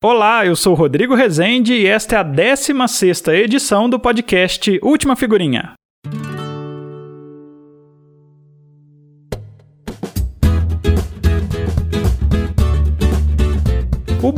Olá, 0.00 0.46
eu 0.46 0.54
sou 0.54 0.74
Rodrigo 0.74 1.16
Rezende 1.16 1.74
e 1.74 1.84
esta 1.84 2.14
é 2.14 2.18
a 2.20 2.24
16ª 2.24 3.34
edição 3.34 3.90
do 3.90 3.98
podcast 3.98 4.78
Última 4.80 5.16
Figurinha. 5.16 5.77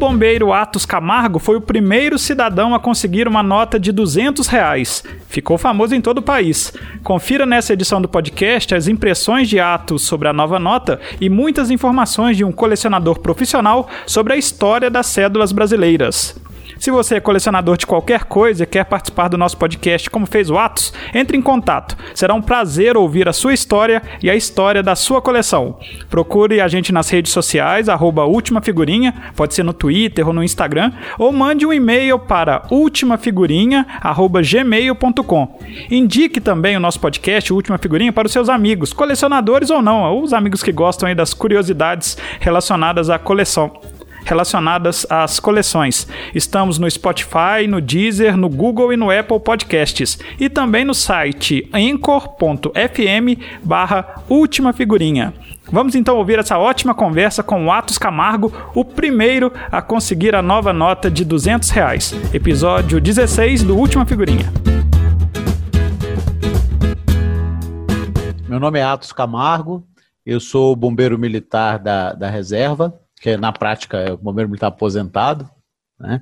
Bombeiro 0.01 0.51
Atos 0.51 0.87
Camargo 0.87 1.39
foi 1.39 1.57
o 1.57 1.61
primeiro 1.61 2.19
cidadão 2.19 2.75
a 2.75 2.81
conseguir 2.81 3.29
uma 3.29 3.43
nota 3.43 3.79
de 3.79 3.93
200 3.93 4.47
reais. 4.47 5.05
Ficou 5.29 5.59
famoso 5.59 5.95
em 5.95 6.01
todo 6.01 6.19
o 6.19 6.23
país. 6.23 6.73
Confira 7.05 7.45
nessa 7.45 7.75
edição 7.75 8.01
do 8.01 8.09
podcast 8.09 8.75
as 8.75 8.89
impressões 8.89 9.47
de 9.47 9.61
Atos 9.61 10.03
sobre 10.03 10.27
a 10.27 10.33
nova 10.33 10.59
nota 10.59 10.99
e 11.21 11.29
muitas 11.29 11.71
informações 11.71 12.35
de 12.35 12.45
um 12.45 12.51
colecionador 12.51 13.21
profissional 13.21 13.91
sobre 14.07 14.33
a 14.33 14.37
história 14.39 14.89
das 14.89 15.07
cédulas 15.07 15.53
brasileiras. 15.53 16.35
Se 16.81 16.91
você 16.91 17.15
é 17.17 17.21
colecionador 17.21 17.77
de 17.77 17.87
qualquer 17.87 18.25
coisa 18.25 18.65
e 18.65 18.67
quer 18.67 18.87
participar 18.87 19.29
do 19.29 19.37
nosso 19.37 19.59
podcast 19.59 20.09
como 20.09 20.25
fez 20.25 20.49
o 20.49 20.57
Atos, 20.57 20.95
entre 21.13 21.37
em 21.37 21.43
contato. 21.43 21.95
Será 22.15 22.33
um 22.33 22.41
prazer 22.41 22.97
ouvir 22.97 23.29
a 23.29 23.35
sua 23.35 23.53
história 23.53 24.03
e 24.23 24.31
a 24.31 24.35
história 24.35 24.83
da 24.83 24.97
sua 24.97 25.21
coleção. 25.21 25.79
Procure 26.09 26.59
a 26.59 26.69
gente 26.69 26.91
nas 26.91 27.11
redes 27.11 27.33
sociais, 27.33 27.91
arroba 27.91 28.25
Última 28.25 28.63
Figurinha, 28.63 29.13
pode 29.37 29.53
ser 29.53 29.63
no 29.63 29.75
Twitter 29.75 30.27
ou 30.27 30.33
no 30.33 30.43
Instagram, 30.43 30.91
ou 31.19 31.31
mande 31.33 31.67
um 31.67 31.73
e-mail 31.73 32.19
para 32.19 32.63
ultimafigurinha.gmail.com. 32.71 35.59
Indique 35.91 36.41
também 36.41 36.79
o 36.79 36.81
nosso 36.81 36.99
podcast 36.99 37.53
Última 37.53 37.77
Figurinha 37.77 38.11
para 38.11 38.25
os 38.25 38.33
seus 38.33 38.49
amigos, 38.49 38.95
colecionadores 38.95 39.69
ou 39.69 39.83
não, 39.83 40.05
ou 40.05 40.23
os 40.23 40.33
amigos 40.33 40.63
que 40.63 40.73
gostam 40.73 41.15
das 41.15 41.35
curiosidades 41.35 42.17
relacionadas 42.41 43.11
à 43.11 43.19
coleção 43.19 43.71
relacionadas 44.31 45.05
às 45.11 45.41
coleções. 45.41 46.07
Estamos 46.33 46.79
no 46.79 46.89
Spotify, 46.89 47.67
no 47.69 47.81
Deezer, 47.81 48.37
no 48.37 48.49
Google 48.49 48.93
e 48.93 48.97
no 48.97 49.11
Apple 49.11 49.41
Podcasts. 49.41 50.19
E 50.39 50.49
também 50.49 50.85
no 50.85 50.95
site 50.95 51.69
anchor.fm 51.75 53.43
barra 53.63 54.23
Última 54.29 54.73
Figurinha. 54.73 55.35
Vamos 55.71 55.97
então 55.97 56.17
ouvir 56.17 56.39
essa 56.39 56.59
ótima 56.59 56.95
conversa 56.95 57.43
com 57.43 57.67
o 57.67 57.73
Atos 57.73 57.99
Camargo, 57.99 58.53
o 58.73 58.85
primeiro 58.85 59.53
a 59.71 59.83
conseguir 59.83 60.35
a 60.35 60.43
nova 60.43 60.73
nota 60.73 61.11
de 61.11 61.25
200 61.25 61.69
reais. 61.71 62.15
Episódio 62.33 63.01
16 63.01 63.65
do 63.65 63.77
Última 63.77 64.07
Figurinha. 64.07 64.53
Meu 68.49 68.61
nome 68.61 68.79
é 68.79 68.83
Atos 68.83 69.13
Camargo, 69.13 69.85
eu 70.25 70.39
sou 70.39 70.75
bombeiro 70.77 71.19
militar 71.19 71.79
da, 71.79 72.13
da 72.13 72.29
reserva 72.29 73.00
que 73.21 73.37
na 73.37 73.53
prática 73.53 73.99
é 73.99 74.13
o 74.13 74.17
bombeiro 74.17 74.49
militar 74.49 74.69
aposentado, 74.69 75.49
né? 75.99 76.21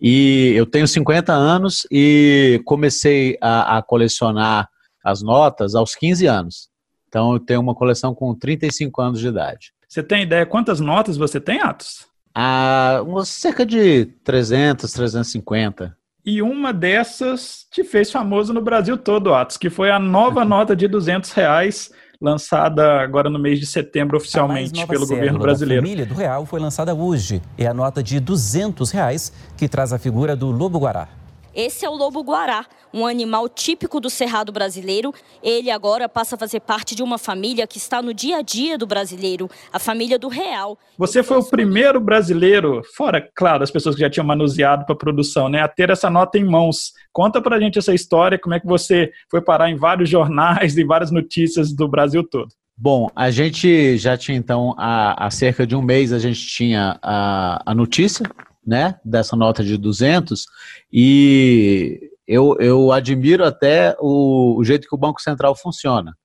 E 0.00 0.52
eu 0.56 0.66
tenho 0.66 0.88
50 0.88 1.32
anos 1.32 1.86
e 1.88 2.60
comecei 2.64 3.38
a, 3.40 3.78
a, 3.78 3.82
colecionar 3.82 4.68
as 5.04 5.22
notas 5.22 5.76
aos 5.76 5.94
15 5.94 6.26
anos. 6.26 6.68
Então 7.06 7.34
eu 7.34 7.38
tenho 7.38 7.60
uma 7.60 7.74
coleção 7.74 8.12
com 8.12 8.34
35 8.34 9.00
anos 9.00 9.20
de 9.20 9.28
idade. 9.28 9.72
Você 9.88 10.02
tem 10.02 10.24
ideia 10.24 10.44
quantas 10.44 10.80
notas 10.80 11.16
você 11.16 11.40
tem, 11.40 11.60
Atos? 11.60 12.06
Ah, 12.34 13.00
cerca 13.24 13.64
de 13.64 14.06
300, 14.24 14.92
350. 14.92 15.96
E 16.24 16.42
uma 16.42 16.72
dessas 16.72 17.66
te 17.70 17.84
fez 17.84 18.10
famoso 18.10 18.52
no 18.52 18.60
Brasil 18.60 18.96
todo, 18.96 19.32
Atos, 19.34 19.56
que 19.56 19.70
foi 19.70 19.90
a 19.92 20.00
nova 20.00 20.42
nota 20.44 20.74
de 20.74 20.88
200 20.88 21.30
reais 21.30 21.92
lançada 22.22 23.00
agora 23.00 23.28
no 23.28 23.38
mês 23.38 23.58
de 23.58 23.66
setembro 23.66 24.16
oficialmente 24.16 24.86
pelo 24.86 25.06
governo 25.06 25.40
brasileiro. 25.40 25.82
A 25.82 25.84
família 25.84 26.06
do 26.06 26.14
real 26.14 26.46
foi 26.46 26.60
lançada 26.60 26.94
hoje. 26.94 27.42
É 27.58 27.66
a 27.66 27.74
nota 27.74 28.00
de 28.00 28.20
200 28.20 28.92
reais 28.92 29.32
que 29.56 29.68
traz 29.68 29.92
a 29.92 29.98
figura 29.98 30.36
do 30.36 30.50
lobo 30.52 30.78
guará. 30.78 31.08
Esse 31.54 31.84
é 31.84 31.88
o 31.88 31.94
lobo 31.94 32.22
guará, 32.22 32.64
um 32.94 33.06
animal 33.06 33.46
típico 33.46 34.00
do 34.00 34.08
cerrado 34.08 34.50
brasileiro. 34.50 35.12
Ele 35.42 35.70
agora 35.70 36.08
passa 36.08 36.34
a 36.34 36.38
fazer 36.38 36.60
parte 36.60 36.94
de 36.94 37.02
uma 37.02 37.18
família 37.18 37.66
que 37.66 37.76
está 37.76 38.00
no 38.00 38.14
dia 38.14 38.38
a 38.38 38.42
dia 38.42 38.78
do 38.78 38.86
brasileiro, 38.86 39.50
a 39.70 39.78
família 39.78 40.18
do 40.18 40.28
real. 40.28 40.78
Você 40.96 41.22
foi 41.22 41.38
o 41.38 41.44
primeiro 41.44 42.00
brasileiro, 42.00 42.80
fora, 42.96 43.28
claro, 43.34 43.62
as 43.62 43.70
pessoas 43.70 43.94
que 43.94 44.00
já 44.00 44.08
tinham 44.08 44.26
manuseado 44.26 44.86
para 44.86 44.94
a 44.94 44.98
produção, 44.98 45.50
né, 45.50 45.60
a 45.60 45.68
ter 45.68 45.90
essa 45.90 46.08
nota 46.08 46.38
em 46.38 46.44
mãos. 46.44 46.92
Conta 47.12 47.42
para 47.42 47.56
a 47.56 47.60
gente 47.60 47.78
essa 47.78 47.92
história, 47.92 48.38
como 48.38 48.54
é 48.54 48.60
que 48.60 48.66
você 48.66 49.10
foi 49.30 49.42
parar 49.42 49.70
em 49.70 49.76
vários 49.76 50.08
jornais 50.08 50.76
e 50.78 50.84
várias 50.84 51.10
notícias 51.10 51.70
do 51.72 51.86
Brasil 51.86 52.26
todo. 52.26 52.48
Bom, 52.74 53.10
a 53.14 53.30
gente 53.30 53.98
já 53.98 54.16
tinha 54.16 54.36
então, 54.36 54.74
há, 54.78 55.26
há 55.26 55.30
cerca 55.30 55.66
de 55.66 55.76
um 55.76 55.82
mês, 55.82 56.12
a 56.12 56.18
gente 56.18 56.46
tinha 56.46 56.98
a, 57.02 57.62
a 57.66 57.74
notícia 57.74 58.24
né, 58.64 58.98
dessa 59.04 59.36
nota 59.36 59.64
de 59.64 59.76
200 59.76 60.46
e 60.92 62.10
eu, 62.26 62.56
eu 62.60 62.92
admiro 62.92 63.44
até 63.44 63.96
o, 64.00 64.56
o 64.56 64.64
jeito 64.64 64.88
que 64.88 64.94
o 64.94 64.98
Banco 64.98 65.20
Central 65.20 65.54
funciona, 65.56 66.16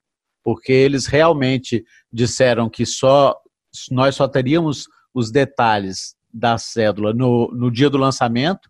porque 0.44 0.72
eles 0.72 1.08
realmente 1.08 1.84
disseram 2.12 2.70
que 2.70 2.86
só 2.86 3.36
nós 3.92 4.16
só 4.16 4.28
teríamos 4.28 4.88
os 5.14 5.32
detalhes 5.32 6.16
da 6.32 6.58
cédula 6.58 7.14
no, 7.14 7.52
no 7.52 7.72
dia 7.72 7.90
do 7.90 7.98
lançamento 7.98 8.70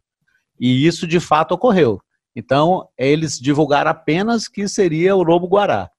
e 0.59 0.85
isso 0.87 1.05
de 1.05 1.19
fato 1.19 1.53
ocorreu. 1.53 2.01
Então, 2.35 2.87
eles 2.97 3.39
divulgaram 3.39 3.91
apenas 3.91 4.47
que 4.47 4.67
seria 4.67 5.15
o 5.15 5.23
lobo 5.23 5.47
guará. 5.47 5.89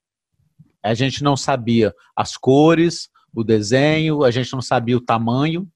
A 0.81 0.93
gente 0.93 1.23
não 1.23 1.35
sabia 1.35 1.93
as 2.15 2.37
cores, 2.37 3.09
o 3.33 3.43
desenho, 3.43 4.23
a 4.23 4.31
gente 4.31 4.53
não 4.53 4.61
sabia 4.61 4.97
o 4.97 5.01
tamanho, 5.01 5.67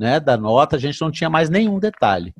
né, 0.00 0.18
da 0.18 0.34
nota, 0.34 0.76
a 0.76 0.78
gente 0.78 0.98
não 0.98 1.10
tinha 1.10 1.28
mais 1.28 1.50
nenhum 1.50 1.78
detalhe. 1.78 2.34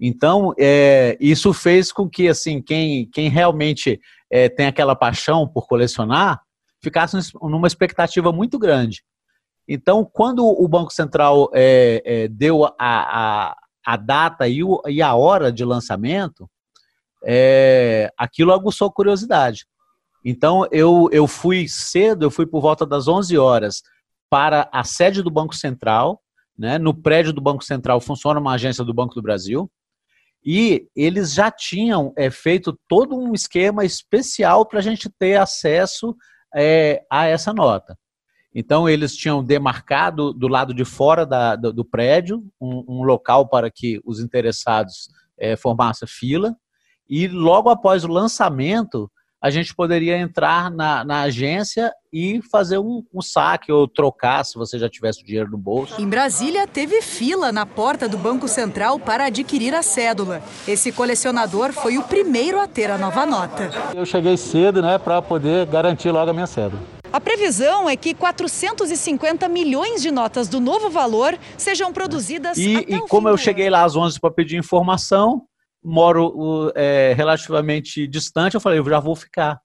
Então, 0.00 0.54
é, 0.56 1.18
isso 1.20 1.52
fez 1.52 1.90
com 1.90 2.08
que, 2.08 2.28
assim, 2.28 2.62
quem, 2.62 3.10
quem 3.10 3.28
realmente 3.28 4.00
é, 4.30 4.48
tem 4.48 4.66
aquela 4.66 4.94
paixão 4.94 5.48
por 5.48 5.66
colecionar, 5.66 6.40
ficasse 6.80 7.16
numa 7.42 7.66
expectativa 7.66 8.30
muito 8.30 8.56
grande. 8.56 9.02
Então, 9.66 10.04
quando 10.04 10.46
o 10.46 10.68
Banco 10.68 10.92
Central 10.92 11.50
é, 11.52 12.02
é 12.04 12.28
deu 12.28 12.64
a, 12.64 12.72
a, 12.78 13.56
a 13.84 13.96
data 13.96 14.46
e, 14.46 14.62
o, 14.62 14.80
e, 14.86 15.02
a 15.02 15.12
hora 15.16 15.50
de 15.50 15.64
lançamento, 15.64 16.48
é, 17.24 18.12
aquilo 18.16 18.52
aguçou 18.52 18.92
curiosidade. 18.92 19.66
Então, 20.24 20.68
eu, 20.70 21.08
eu 21.10 21.26
fui 21.26 21.66
cedo, 21.66 22.24
eu 22.24 22.30
fui 22.30 22.46
por 22.46 22.60
volta 22.60 22.86
das 22.86 23.08
11 23.08 23.36
horas 23.36 23.82
para 24.30 24.68
a 24.72 24.84
sede 24.84 25.20
do 25.20 25.30
Banco 25.30 25.56
Central, 25.56 26.20
né? 26.58 26.78
No 26.78 26.94
prédio 26.94 27.32
do 27.32 27.40
Banco 27.40 27.64
Central 27.64 28.00
funciona 28.00 28.40
uma 28.40 28.54
agência 28.54 28.84
do 28.84 28.94
Banco 28.94 29.14
do 29.14 29.22
Brasil. 29.22 29.70
E 30.44 30.86
eles 30.94 31.34
já 31.34 31.50
tinham 31.50 32.12
é, 32.16 32.30
feito 32.30 32.78
todo 32.88 33.16
um 33.16 33.32
esquema 33.34 33.84
especial 33.84 34.64
para 34.64 34.78
a 34.78 34.82
gente 34.82 35.10
ter 35.18 35.36
acesso 35.36 36.16
é, 36.54 37.02
a 37.10 37.26
essa 37.26 37.52
nota. 37.52 37.98
Então, 38.54 38.88
eles 38.88 39.14
tinham 39.14 39.44
demarcado 39.44 40.32
do 40.32 40.48
lado 40.48 40.72
de 40.72 40.84
fora 40.84 41.26
da, 41.26 41.56
do, 41.56 41.72
do, 41.72 41.84
prédio 41.84 42.42
um, 42.60 42.84
um, 42.88 43.02
local 43.02 43.48
para 43.48 43.70
que 43.70 44.00
os 44.02 44.18
interessados 44.18 45.08
é, 45.38 45.56
formassem 45.56 46.08
fila. 46.08 46.56
E 47.06 47.28
logo 47.28 47.68
após 47.68 48.02
o 48.04 48.08
lançamento, 48.08 49.10
a 49.40 49.50
gente 49.50 49.74
poderia 49.74 50.18
entrar 50.18 50.70
na, 50.70 51.04
na 51.04 51.22
agência 51.22 51.92
e 52.12 52.40
fazer 52.50 52.78
um, 52.78 53.02
um, 53.12 53.20
saque 53.20 53.70
ou 53.70 53.86
trocar 53.86 54.44
se 54.44 54.56
você 54.56 54.78
já 54.78 54.88
tivesse 54.88 55.22
o 55.22 55.24
dinheiro 55.24 55.50
no 55.50 55.58
bolso. 55.58 56.00
Em 56.00 56.08
Brasília, 56.08 56.66
teve 56.66 57.02
fila 57.02 57.52
na 57.52 57.66
porta 57.66 58.08
do 58.08 58.16
Banco 58.16 58.48
Central 58.48 58.98
para 58.98 59.26
adquirir 59.26 59.74
a 59.74 59.82
cédula. 59.82 60.42
Esse 60.66 60.90
colecionador 60.90 61.72
foi 61.72 61.98
o 61.98 62.02
primeiro 62.02 62.58
a 62.60 62.66
ter 62.66 62.90
a 62.90 62.96
nova 62.96 63.26
nota. 63.26 63.70
Eu 63.94 64.06
cheguei 64.06 64.36
cedo, 64.36 64.80
né, 64.80 64.98
para 64.98 65.20
poder 65.20 65.66
garantir 65.66 66.10
logo 66.10 66.30
a 66.30 66.34
minha 66.34 66.46
cédula. 66.46 66.82
A 67.12 67.20
previsão 67.20 67.88
é 67.88 67.96
que 67.96 68.14
450 68.14 69.48
milhões 69.48 70.02
de 70.02 70.10
notas 70.10 70.48
do 70.48 70.60
novo 70.60 70.90
valor 70.90 71.38
sejam 71.56 71.92
produzidas 71.92 72.58
e, 72.58 72.76
até 72.76 72.94
e 72.94 73.00
como 73.08 73.28
eu 73.28 73.36
cheguei 73.36 73.70
lá 73.70 73.84
às 73.84 73.96
11 73.96 74.20
para 74.20 74.30
pedir 74.30 74.56
informação, 74.56 75.42
moro 75.86 76.72
é, 76.74 77.14
relativamente 77.16 78.06
distante, 78.08 78.54
eu 78.54 78.60
falei, 78.60 78.80
eu 78.80 78.84
já 78.84 78.98
vou 78.98 79.14
ficar. 79.14 79.60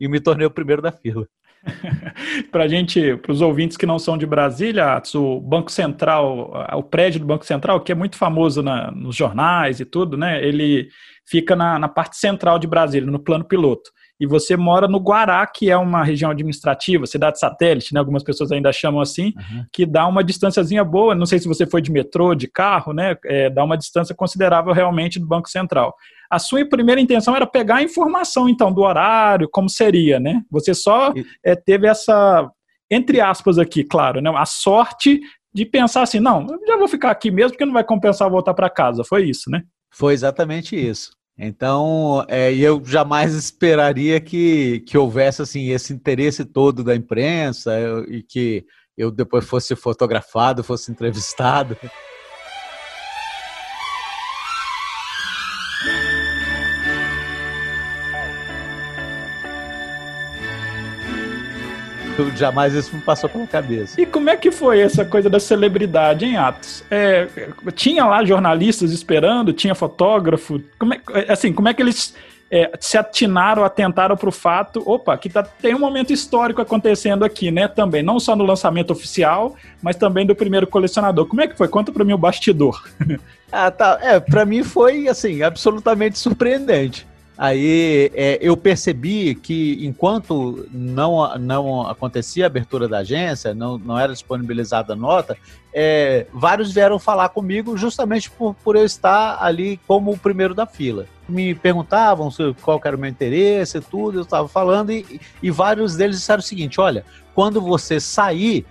E 0.00 0.08
me 0.08 0.18
tornei 0.18 0.46
o 0.46 0.50
primeiro 0.50 0.80
da 0.80 0.90
fila. 0.90 1.26
para 2.50 2.66
gente, 2.66 3.16
para 3.18 3.32
os 3.32 3.42
ouvintes 3.42 3.76
que 3.76 3.84
não 3.84 3.98
são 3.98 4.16
de 4.16 4.24
Brasília, 4.24 5.02
o 5.14 5.38
Banco 5.38 5.70
Central, 5.70 6.50
o 6.72 6.82
prédio 6.82 7.20
do 7.20 7.26
Banco 7.26 7.44
Central, 7.44 7.82
que 7.82 7.92
é 7.92 7.94
muito 7.94 8.16
famoso 8.16 8.62
na, 8.62 8.90
nos 8.90 9.14
jornais 9.14 9.78
e 9.78 9.84
tudo, 9.84 10.16
né? 10.16 10.42
Ele 10.42 10.88
fica 11.30 11.54
na, 11.54 11.78
na 11.78 11.88
parte 11.88 12.16
central 12.16 12.58
de 12.58 12.66
Brasília, 12.66 13.10
no 13.10 13.18
plano 13.18 13.44
piloto 13.44 13.90
e 14.20 14.26
você 14.26 14.54
mora 14.54 14.86
no 14.86 14.98
Guará, 14.98 15.46
que 15.46 15.70
é 15.70 15.76
uma 15.78 16.04
região 16.04 16.30
administrativa, 16.30 17.06
cidade 17.06 17.38
satélite, 17.38 17.94
né? 17.94 18.00
Algumas 18.00 18.22
pessoas 18.22 18.52
ainda 18.52 18.70
chamam 18.70 19.00
assim, 19.00 19.32
uhum. 19.34 19.64
que 19.72 19.86
dá 19.86 20.06
uma 20.06 20.22
distânciazinha 20.22 20.84
boa. 20.84 21.14
Não 21.14 21.24
sei 21.24 21.38
se 21.38 21.48
você 21.48 21.66
foi 21.66 21.80
de 21.80 21.90
metrô, 21.90 22.34
de 22.34 22.46
carro, 22.46 22.92
né? 22.92 23.16
É, 23.24 23.48
dá 23.48 23.64
uma 23.64 23.78
distância 23.78 24.14
considerável 24.14 24.74
realmente 24.74 25.18
do 25.18 25.26
Banco 25.26 25.48
Central. 25.48 25.94
A 26.30 26.38
sua 26.38 26.62
primeira 26.68 27.00
intenção 27.00 27.34
era 27.34 27.46
pegar 27.46 27.76
a 27.76 27.82
informação, 27.82 28.46
então, 28.46 28.70
do 28.70 28.82
horário, 28.82 29.48
como 29.50 29.70
seria, 29.70 30.20
né? 30.20 30.42
Você 30.50 30.74
só 30.74 31.14
é, 31.42 31.56
teve 31.56 31.86
essa, 31.86 32.46
entre 32.90 33.22
aspas 33.22 33.58
aqui, 33.58 33.82
claro, 33.82 34.20
né? 34.20 34.30
A 34.36 34.44
sorte 34.44 35.18
de 35.52 35.64
pensar 35.64 36.02
assim, 36.02 36.20
não, 36.20 36.46
eu 36.46 36.66
já 36.66 36.76
vou 36.76 36.86
ficar 36.86 37.10
aqui 37.10 37.30
mesmo 37.30 37.52
porque 37.52 37.64
não 37.64 37.72
vai 37.72 37.84
compensar 37.84 38.28
voltar 38.28 38.52
para 38.52 38.68
casa. 38.68 39.02
Foi 39.02 39.24
isso, 39.24 39.50
né? 39.50 39.62
Foi 39.90 40.12
exatamente 40.12 40.76
isso. 40.76 41.10
Então, 41.42 42.22
é, 42.28 42.52
eu 42.52 42.84
jamais 42.84 43.32
esperaria 43.34 44.20
que, 44.20 44.80
que 44.80 44.98
houvesse 44.98 45.40
assim 45.40 45.70
esse 45.70 45.90
interesse 45.90 46.44
todo 46.44 46.84
da 46.84 46.94
imprensa 46.94 47.80
eu, 47.80 48.04
e 48.04 48.22
que 48.22 48.66
eu 48.94 49.10
depois 49.10 49.46
fosse 49.46 49.74
fotografado, 49.74 50.62
fosse 50.62 50.92
entrevistado. 50.92 51.78
Jamais 62.36 62.74
isso 62.74 62.94
me 62.94 63.02
passou 63.02 63.28
pela 63.28 63.46
cabeça. 63.46 64.00
E 64.00 64.06
como 64.06 64.30
é 64.30 64.36
que 64.36 64.50
foi 64.50 64.80
essa 64.80 65.04
coisa 65.04 65.28
da 65.28 65.40
celebridade 65.40 66.24
em 66.24 66.36
Atos? 66.36 66.84
É, 66.90 67.28
tinha 67.74 68.04
lá 68.04 68.24
jornalistas 68.24 68.92
esperando, 68.92 69.52
tinha 69.52 69.74
fotógrafo. 69.74 70.60
Como 70.78 70.94
é, 70.94 71.00
assim, 71.28 71.52
como 71.52 71.68
é 71.68 71.74
que 71.74 71.82
eles 71.82 72.14
é, 72.50 72.70
se 72.80 72.98
atinaram, 72.98 73.62
atentaram 73.62 74.16
para 74.16 74.28
o 74.28 74.32
fato, 74.32 74.82
opa, 74.84 75.16
que 75.16 75.28
tá, 75.28 75.42
tem 75.42 75.74
um 75.74 75.78
momento 75.78 76.12
histórico 76.12 76.60
acontecendo 76.60 77.24
aqui, 77.24 77.50
né? 77.50 77.68
Também, 77.68 78.02
não 78.02 78.18
só 78.18 78.34
no 78.34 78.44
lançamento 78.44 78.90
oficial, 78.90 79.54
mas 79.80 79.94
também 79.96 80.26
do 80.26 80.34
primeiro 80.34 80.66
colecionador. 80.66 81.26
Como 81.26 81.40
é 81.40 81.46
que 81.46 81.56
foi? 81.56 81.68
Conta 81.68 81.92
para 81.92 82.04
mim 82.04 82.12
o 82.12 82.18
bastidor. 82.18 82.82
ah, 83.52 83.70
tá. 83.70 83.98
É, 84.02 84.18
para 84.18 84.44
mim 84.44 84.64
foi 84.64 85.06
assim 85.06 85.42
absolutamente 85.42 86.18
surpreendente. 86.18 87.06
Aí 87.42 88.10
é, 88.14 88.38
eu 88.42 88.54
percebi 88.54 89.34
que 89.34 89.78
enquanto 89.80 90.68
não, 90.70 91.38
não 91.38 91.88
acontecia 91.88 92.44
a 92.44 92.48
abertura 92.48 92.86
da 92.86 92.98
agência, 92.98 93.54
não, 93.54 93.78
não 93.78 93.98
era 93.98 94.12
disponibilizada 94.12 94.92
a 94.92 94.96
nota, 94.96 95.38
é, 95.72 96.26
vários 96.34 96.70
vieram 96.70 96.98
falar 96.98 97.30
comigo 97.30 97.78
justamente 97.78 98.30
por, 98.30 98.54
por 98.56 98.76
eu 98.76 98.84
estar 98.84 99.42
ali 99.42 99.80
como 99.86 100.10
o 100.10 100.18
primeiro 100.18 100.54
da 100.54 100.66
fila. 100.66 101.06
Me 101.26 101.54
perguntavam 101.54 102.28
qual 102.60 102.78
era 102.84 102.94
o 102.94 103.00
meu 103.00 103.08
interesse 103.08 103.78
e 103.78 103.80
tudo, 103.80 104.18
eu 104.18 104.22
estava 104.24 104.46
falando, 104.46 104.92
e, 104.92 105.18
e 105.42 105.50
vários 105.50 105.96
deles 105.96 106.18
disseram 106.18 106.40
o 106.40 106.42
seguinte: 106.42 106.78
olha, 106.78 107.06
quando 107.34 107.58
você 107.58 107.98
sair, 107.98 108.66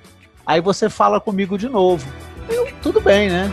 aí 0.46 0.62
você 0.62 0.92
fala 0.92 1.20
comigo 1.20 1.58
de 1.58 1.68
novo. 1.68 2.08
Eu, 2.48 2.72
tudo 2.84 3.02
bem, 3.02 3.30
né? 3.30 3.52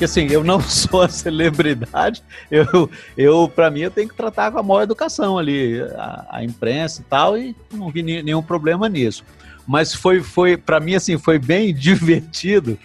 Porque 0.00 0.06
assim, 0.06 0.28
eu 0.30 0.42
não 0.42 0.58
sou 0.64 1.02
a 1.02 1.10
celebridade, 1.10 2.22
eu, 2.50 2.88
eu 3.18 3.46
para 3.54 3.70
mim, 3.70 3.80
eu 3.80 3.90
tenho 3.90 4.08
que 4.08 4.14
tratar 4.14 4.50
com 4.50 4.58
a 4.58 4.62
maior 4.62 4.80
educação 4.80 5.36
ali, 5.36 5.78
a, 5.94 6.26
a 6.30 6.42
imprensa 6.42 7.02
e 7.02 7.04
tal, 7.04 7.36
e 7.36 7.54
não 7.70 7.90
vi 7.90 8.02
nenhum 8.02 8.42
problema 8.42 8.88
nisso. 8.88 9.22
Mas 9.66 9.94
foi, 9.94 10.22
foi 10.22 10.56
para 10.56 10.80
mim, 10.80 10.94
assim, 10.94 11.18
foi 11.18 11.38
bem 11.38 11.74
divertido 11.76 12.78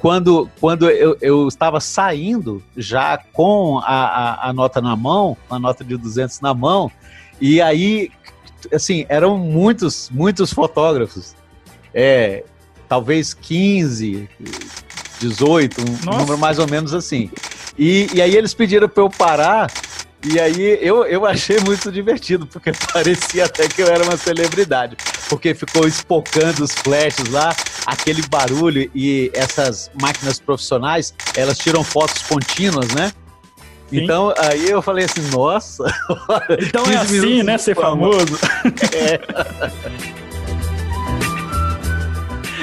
quando, 0.00 0.50
quando 0.58 0.90
eu, 0.90 1.16
eu 1.20 1.46
estava 1.46 1.78
saindo 1.78 2.60
já 2.76 3.16
com 3.16 3.78
a, 3.78 3.84
a, 3.86 4.48
a, 4.48 4.52
nota 4.52 4.80
na 4.80 4.96
mão, 4.96 5.36
a 5.48 5.60
nota 5.60 5.84
de 5.84 5.96
200 5.96 6.40
na 6.40 6.52
mão, 6.52 6.90
e 7.40 7.62
aí, 7.62 8.10
assim, 8.74 9.06
eram 9.08 9.38
muitos, 9.38 10.10
muitos 10.10 10.52
fotógrafos. 10.52 11.36
É, 11.94 12.42
talvez 12.88 13.32
15, 13.32 14.28
18, 15.20 15.80
um 15.80 16.04
Nossa. 16.04 16.18
número 16.18 16.38
mais 16.38 16.58
ou 16.58 16.68
menos 16.68 16.94
assim. 16.94 17.30
E, 17.78 18.08
e 18.14 18.22
aí 18.22 18.34
eles 18.34 18.54
pediram 18.54 18.88
para 18.88 19.02
eu 19.02 19.10
parar, 19.10 19.70
e 20.24 20.40
aí 20.40 20.78
eu, 20.80 21.04
eu 21.04 21.24
achei 21.24 21.58
muito 21.60 21.92
divertido, 21.92 22.46
porque 22.46 22.72
parecia 22.92 23.44
até 23.44 23.68
que 23.68 23.82
eu 23.82 23.86
era 23.86 24.02
uma 24.02 24.16
celebridade. 24.16 24.96
Porque 25.28 25.54
ficou 25.54 25.86
espocando 25.86 26.64
os 26.64 26.72
flashes 26.72 27.28
lá, 27.28 27.54
aquele 27.84 28.22
barulho 28.28 28.90
e 28.94 29.30
essas 29.34 29.90
máquinas 30.00 30.40
profissionais, 30.40 31.14
elas 31.36 31.58
tiram 31.58 31.84
fotos 31.84 32.22
contínuas, 32.22 32.88
né? 32.94 33.12
Sim. 33.88 34.02
Então, 34.02 34.34
aí 34.36 34.68
eu 34.68 34.82
falei 34.82 35.04
assim, 35.04 35.22
nossa. 35.30 35.84
Então 36.60 36.84
é 36.86 36.96
assim, 36.96 37.42
né? 37.42 37.56
Ser 37.58 37.74
famoso. 37.74 38.38
É. 38.92 40.25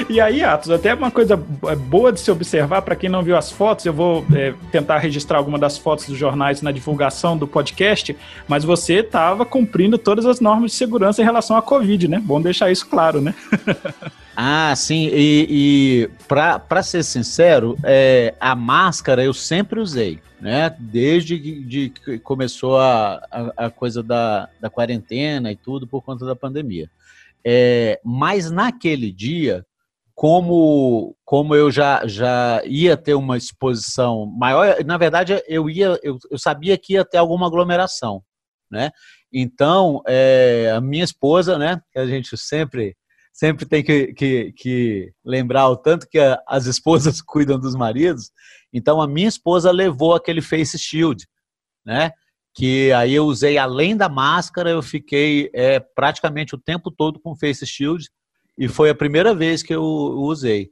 E 0.08 0.20
aí, 0.20 0.42
Atos, 0.42 0.70
até 0.70 0.92
uma 0.92 1.10
coisa 1.10 1.34
é, 1.66 1.76
boa 1.76 2.12
de 2.12 2.20
se 2.20 2.30
observar, 2.30 2.82
para 2.82 2.94
quem 2.94 3.08
não 3.08 3.22
viu 3.22 3.36
as 3.36 3.50
fotos, 3.50 3.86
eu 3.86 3.92
vou 3.92 4.24
é, 4.34 4.52
tentar 4.70 4.98
registrar 4.98 5.38
alguma 5.38 5.58
das 5.58 5.78
fotos 5.78 6.06
dos 6.06 6.18
jornais 6.18 6.60
na 6.60 6.70
divulgação 6.70 7.36
do 7.36 7.46
podcast, 7.46 8.16
mas 8.46 8.64
você 8.64 9.00
estava 9.00 9.46
cumprindo 9.46 9.96
todas 9.96 10.26
as 10.26 10.40
normas 10.40 10.72
de 10.72 10.76
segurança 10.76 11.22
em 11.22 11.24
relação 11.24 11.56
à 11.56 11.62
Covid, 11.62 12.08
né? 12.08 12.20
Bom 12.22 12.40
deixar 12.40 12.70
isso 12.70 12.86
claro, 12.86 13.20
né? 13.20 13.34
ah, 14.36 14.74
sim, 14.76 15.08
e, 15.12 15.46
e 15.48 16.10
para 16.28 16.82
ser 16.82 17.02
sincero, 17.02 17.76
é, 17.82 18.34
a 18.38 18.54
máscara 18.54 19.24
eu 19.24 19.32
sempre 19.32 19.80
usei. 19.80 20.18
Né? 20.40 20.76
Desde 20.78 21.38
de 21.38 21.88
que 21.88 22.18
começou 22.18 22.78
a, 22.78 23.22
a, 23.30 23.66
a 23.66 23.70
coisa 23.70 24.02
da, 24.02 24.50
da 24.60 24.68
quarentena 24.68 25.50
e 25.50 25.56
tudo 25.56 25.86
por 25.86 26.02
conta 26.02 26.26
da 26.26 26.36
pandemia. 26.36 26.90
É, 27.42 27.98
mas 28.04 28.50
naquele 28.50 29.10
dia 29.10 29.64
como, 30.14 31.16
como 31.24 31.54
eu 31.54 31.70
já, 31.70 32.06
já 32.06 32.62
ia 32.64 32.96
ter 32.96 33.14
uma 33.14 33.36
exposição 33.36 34.26
maior, 34.26 34.76
na 34.84 34.96
verdade 34.96 35.42
eu 35.48 35.68
ia 35.68 35.98
eu, 36.02 36.18
eu 36.30 36.38
sabia 36.38 36.78
que 36.78 36.94
ia 36.94 37.04
ter 37.04 37.18
alguma 37.18 37.46
aglomeração, 37.46 38.22
né? 38.70 38.90
Então 39.32 40.00
é, 40.06 40.72
a 40.74 40.80
minha 40.80 41.02
esposa, 41.02 41.58
né? 41.58 41.80
Que 41.92 41.98
a 41.98 42.06
gente 42.06 42.36
sempre 42.36 42.96
sempre 43.32 43.66
tem 43.66 43.82
que, 43.82 44.14
que, 44.14 44.52
que 44.52 45.12
lembrar 45.24 45.68
o 45.68 45.76
tanto 45.76 46.08
que 46.08 46.20
a, 46.20 46.40
as 46.46 46.66
esposas 46.66 47.20
cuidam 47.22 47.58
dos 47.58 47.74
maridos. 47.74 48.30
Então 48.72 49.02
a 49.02 49.08
minha 49.08 49.28
esposa 49.28 49.72
levou 49.72 50.14
aquele 50.14 50.40
face 50.40 50.78
shield, 50.78 51.26
né? 51.84 52.12
Que 52.54 52.92
aí 52.92 53.14
eu 53.14 53.24
usei 53.26 53.58
além 53.58 53.96
da 53.96 54.08
máscara, 54.08 54.70
eu 54.70 54.80
fiquei 54.80 55.50
é, 55.52 55.80
praticamente 55.80 56.54
o 56.54 56.58
tempo 56.58 56.92
todo 56.92 57.18
com 57.18 57.34
face 57.34 57.66
shield 57.66 58.08
e 58.56 58.68
foi 58.68 58.90
a 58.90 58.94
primeira 58.94 59.34
vez 59.34 59.62
que 59.62 59.74
eu 59.74 59.82
usei, 59.82 60.70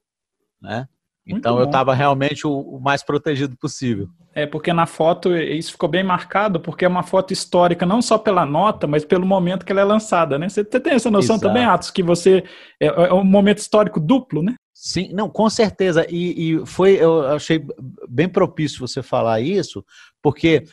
né? 0.61 0.87
Então 1.27 1.59
eu 1.59 1.67
estava 1.67 1.95
realmente 1.95 2.47
o, 2.47 2.81
mais 2.81 3.03
protegido 3.03 3.57
possível. 3.57 4.09
É, 4.35 4.45
porque 4.45 4.73
na 4.73 4.87
foto 4.87 5.37
isso 5.37 5.73
ficou 5.73 5.89
bem 5.89 6.03
marcado, 6.03 6.59
porque 6.59 6.85
é 6.85 6.89
uma 6.89 7.03
foto 7.03 7.33
histórica, 7.33 7.87
não 7.87 8.03
só 8.03 8.19
pela 8.19 8.45
nota, 8.45 8.87
mas 8.87 9.05
pelo 9.05 9.27
momento 9.27 9.65
que 9.65 9.71
ela 9.71 9.83
é 9.83 9.85
lançada, 9.85 10.39
né? 10.39 10.49
Você 10.49 10.65
tem 10.65 10.95
essa 10.95 11.11
noção 11.11 11.37
Exato. 11.37 11.49
também, 11.49 11.65
Atos, 11.65 11.91
que 11.91 12.03
você. 12.03 12.43
É, 12.81 12.87
é, 12.87 13.15
um 13.15 13.25
momento 13.25 13.59
histórico 13.59 14.01
duplo, 14.01 14.43
né? 14.43 14.55
Sim, 14.75 15.13
não, 15.13 15.29
com 15.29 15.49
certeza. 15.49 16.05
E, 16.11 16.55
e 16.55 16.67
foi, 16.67 16.95
eu 16.95 17.27
achei 17.29 17.65
bem 18.09 18.29
propício 18.29 18.81
você 18.81 19.01
falar 19.01 19.41
isso, 19.41 19.85
porque 20.21 20.65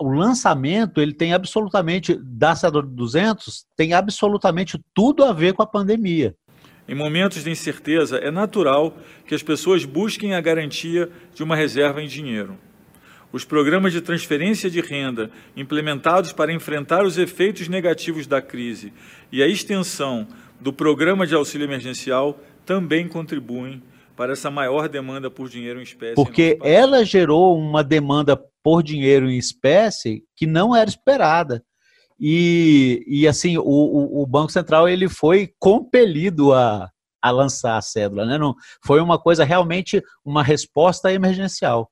o 0.00 0.10
lançamento 0.10 1.00
ele 1.00 1.12
tem 1.12 1.32
absolutamente 1.32 2.18
da 2.20 2.54
Cedor 2.56 2.86
200 2.86 3.64
tem 3.76 3.92
absolutamente 3.92 4.80
tudo 4.94 5.24
a 5.24 5.32
ver 5.32 5.54
com 5.54 5.62
a 5.62 5.66
pandemia. 5.66 6.34
Em 6.86 6.94
momentos 6.94 7.42
de 7.42 7.50
incerteza, 7.50 8.18
é 8.18 8.30
natural 8.30 8.94
que 9.26 9.34
as 9.34 9.42
pessoas 9.42 9.84
busquem 9.84 10.34
a 10.34 10.40
garantia 10.40 11.08
de 11.34 11.42
uma 11.42 11.56
reserva 11.56 12.02
em 12.02 12.06
dinheiro. 12.06 12.58
Os 13.32 13.44
programas 13.44 13.92
de 13.92 14.00
transferência 14.00 14.70
de 14.70 14.80
renda 14.80 15.30
implementados 15.56 16.32
para 16.32 16.52
enfrentar 16.52 17.04
os 17.04 17.16
efeitos 17.16 17.68
negativos 17.68 18.26
da 18.26 18.40
crise 18.42 18.92
e 19.32 19.42
a 19.42 19.46
extensão 19.46 20.28
do 20.60 20.72
programa 20.72 21.26
de 21.26 21.34
auxílio 21.34 21.64
emergencial 21.64 22.38
também 22.66 23.08
contribuem 23.08 23.82
para 24.14 24.32
essa 24.32 24.50
maior 24.50 24.88
demanda 24.88 25.30
por 25.30 25.48
dinheiro 25.48 25.80
em 25.80 25.82
espécie. 25.82 26.14
Porque 26.14 26.58
ela 26.62 27.04
gerou 27.04 27.58
uma 27.58 27.82
demanda 27.82 28.40
por 28.64 28.82
dinheiro 28.82 29.30
em 29.30 29.36
espécie 29.36 30.24
que 30.34 30.46
não 30.46 30.74
era 30.74 30.88
esperada. 30.88 31.62
E, 32.18 33.04
e 33.06 33.28
assim, 33.28 33.58
o, 33.58 34.22
o 34.22 34.26
Banco 34.26 34.50
Central 34.50 34.88
ele 34.88 35.08
foi 35.08 35.52
compelido 35.58 36.54
a, 36.54 36.88
a 37.20 37.30
lançar 37.30 37.76
a 37.76 37.82
cédula, 37.82 38.24
né? 38.24 38.38
Não, 38.38 38.54
foi 38.84 39.00
uma 39.02 39.18
coisa 39.18 39.44
realmente 39.44 40.02
uma 40.24 40.42
resposta 40.42 41.12
emergencial. 41.12 41.90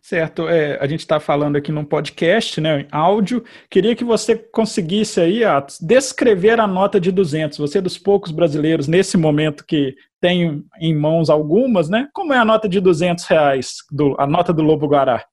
Certo, 0.00 0.48
é, 0.48 0.78
a 0.80 0.86
gente 0.88 1.00
está 1.00 1.20
falando 1.20 1.54
aqui 1.54 1.70
num 1.70 1.84
podcast, 1.84 2.60
né, 2.60 2.88
áudio. 2.90 3.44
Queria 3.70 3.94
que 3.94 4.02
você 4.02 4.34
conseguisse 4.34 5.20
aí, 5.20 5.44
Atos, 5.44 5.78
descrever 5.80 6.58
a 6.58 6.66
nota 6.66 6.98
de 6.98 7.12
200. 7.12 7.58
Você 7.58 7.78
é 7.78 7.82
dos 7.82 7.98
poucos 7.98 8.32
brasileiros 8.32 8.88
nesse 8.88 9.16
momento 9.16 9.64
que 9.64 9.94
tem 10.20 10.64
em 10.80 10.94
mãos 10.94 11.30
algumas, 11.30 11.88
né? 11.88 12.08
Como 12.12 12.32
é 12.32 12.38
a 12.38 12.44
nota 12.44 12.68
de 12.68 12.80
200 12.80 13.24
reais, 13.26 13.76
do, 13.92 14.16
a 14.18 14.26
nota 14.26 14.52
do 14.52 14.62
Lobo 14.62 14.88
Guará? 14.88 15.24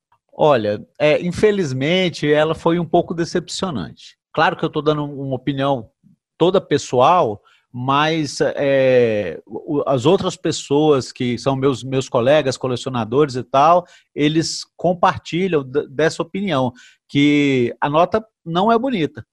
Olha, 0.41 0.81
é, 0.97 1.21
infelizmente 1.21 2.31
ela 2.31 2.55
foi 2.55 2.79
um 2.79 2.85
pouco 2.85 3.13
decepcionante. 3.13 4.17
Claro 4.31 4.55
que 4.55 4.63
eu 4.63 4.67
estou 4.67 4.81
dando 4.81 5.03
uma 5.03 5.35
opinião 5.35 5.89
toda 6.37 6.61
pessoal, 6.61 7.41
mas 7.69 8.39
é, 8.39 9.37
as 9.85 10.05
outras 10.05 10.37
pessoas 10.37 11.11
que 11.11 11.37
são 11.37 11.57
meus, 11.57 11.83
meus 11.83 12.07
colegas, 12.07 12.55
colecionadores 12.55 13.35
e 13.35 13.43
tal, 13.43 13.85
eles 14.15 14.63
compartilham 14.77 15.61
dessa 15.89 16.23
opinião, 16.23 16.71
que 17.09 17.75
a 17.81 17.89
nota 17.89 18.25
não 18.45 18.71
é 18.71 18.79
bonita. 18.79 19.27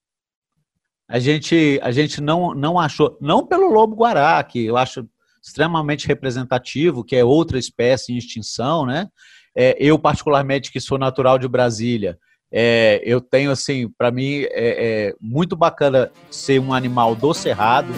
A 1.07 1.19
gente, 1.19 1.79
a 1.81 1.91
gente 1.93 2.19
não, 2.19 2.53
não 2.53 2.77
achou, 2.77 3.17
não 3.21 3.47
pelo 3.47 3.71
lobo-guará, 3.71 4.43
que 4.43 4.65
eu 4.65 4.75
acho 4.75 5.07
extremamente 5.41 6.05
representativo, 6.05 7.01
que 7.01 7.15
é 7.15 7.23
outra 7.23 7.57
espécie 7.57 8.11
em 8.11 8.17
extinção, 8.17 8.85
né? 8.85 9.07
É, 9.57 9.75
eu, 9.79 9.97
particularmente, 9.97 10.71
que 10.71 10.79
sou 10.79 10.99
natural 10.99 11.39
de 11.39 11.47
Brasília, 11.47 12.19
é, 12.51 13.01
eu 13.03 13.19
tenho, 13.19 13.49
assim, 13.49 13.89
para 13.97 14.11
mim, 14.11 14.43
é, 14.43 14.49
é, 14.51 15.13
muito 15.19 15.55
bacana 15.55 16.11
ser 16.29 16.59
um 16.59 16.71
animal 16.71 17.15
do 17.15 17.33
cerrado. 17.33 17.91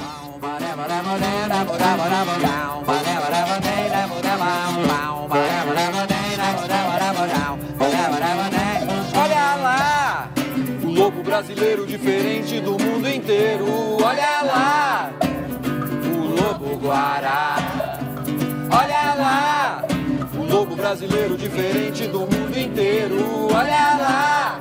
Brasileiro 20.90 21.38
diferente 21.38 22.08
do 22.08 22.22
mundo 22.22 22.58
inteiro. 22.58 23.16
Olha 23.54 23.96
lá, 23.96 24.60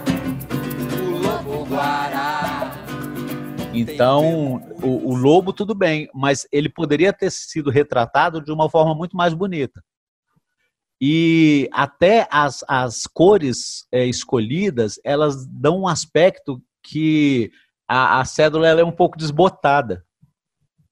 o 1.03 1.17
lobo 1.17 1.65
guará. 1.65 2.71
Então, 3.73 4.57
o, 4.83 5.13
o 5.13 5.17
lobo, 5.17 5.55
tudo 5.55 5.75
bem, 5.75 6.07
mas 6.13 6.47
ele 6.53 6.69
poderia 6.69 7.15
ter 7.15 7.31
sido 7.31 7.71
retratado 7.71 8.43
de 8.43 8.53
uma 8.53 8.69
forma 8.69 8.95
muito 8.95 9.17
mais 9.17 9.33
bonita. 9.33 9.83
E 11.01 11.67
até 11.73 12.29
as, 12.31 12.63
as 12.69 13.07
cores 13.07 13.87
é, 13.91 14.05
escolhidas, 14.05 15.01
elas 15.03 15.47
dão 15.47 15.81
um 15.81 15.89
aspecto 15.89 16.61
que 16.83 17.51
a, 17.89 18.21
a 18.21 18.25
cédula 18.27 18.69
ela 18.69 18.83
é 18.83 18.85
um 18.85 18.93
pouco 18.93 19.17
desbotada. 19.17 20.05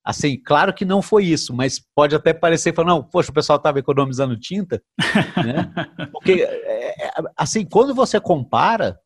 Assim, 0.06 0.40
claro 0.40 0.72
que 0.72 0.84
não 0.84 1.02
foi 1.02 1.24
isso, 1.24 1.52
mas 1.52 1.80
pode 1.80 2.14
até 2.14 2.32
parecer, 2.32 2.72
falar, 2.72 2.86
não, 2.86 3.02
poxa, 3.02 3.32
o 3.32 3.34
pessoal 3.34 3.56
estava 3.56 3.80
economizando 3.80 4.38
tinta, 4.38 4.80
né? 5.44 5.68
Porque, 6.12 6.42
é, 6.48 7.08
é, 7.08 7.10
assim, 7.36 7.64
quando 7.64 7.92
você 7.92 8.20
compara, 8.20 8.96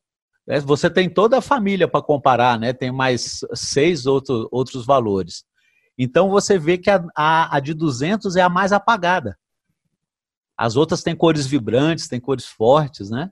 né, 0.45 0.59
você 0.59 0.91
tem 0.91 1.09
toda 1.09 1.39
a 1.39 1.41
família 1.41 1.87
para 1.87 2.03
comparar, 2.03 2.59
né? 2.59 2.71
Tem 2.71 2.91
mais 2.91 3.39
seis 3.55 4.05
outro, 4.05 4.47
outros 4.51 4.85
valores. 4.85 5.43
Então, 5.97 6.29
você 6.29 6.59
vê 6.59 6.77
que 6.77 6.91
a, 6.91 7.03
a, 7.17 7.57
a 7.57 7.59
de 7.59 7.73
200 7.73 8.35
é 8.35 8.43
a 8.43 8.49
mais 8.49 8.71
apagada. 8.71 9.35
As 10.55 10.75
outras 10.75 11.01
têm 11.01 11.15
cores 11.15 11.47
vibrantes, 11.47 12.07
têm 12.07 12.19
cores 12.19 12.45
fortes, 12.45 13.09
né? 13.09 13.31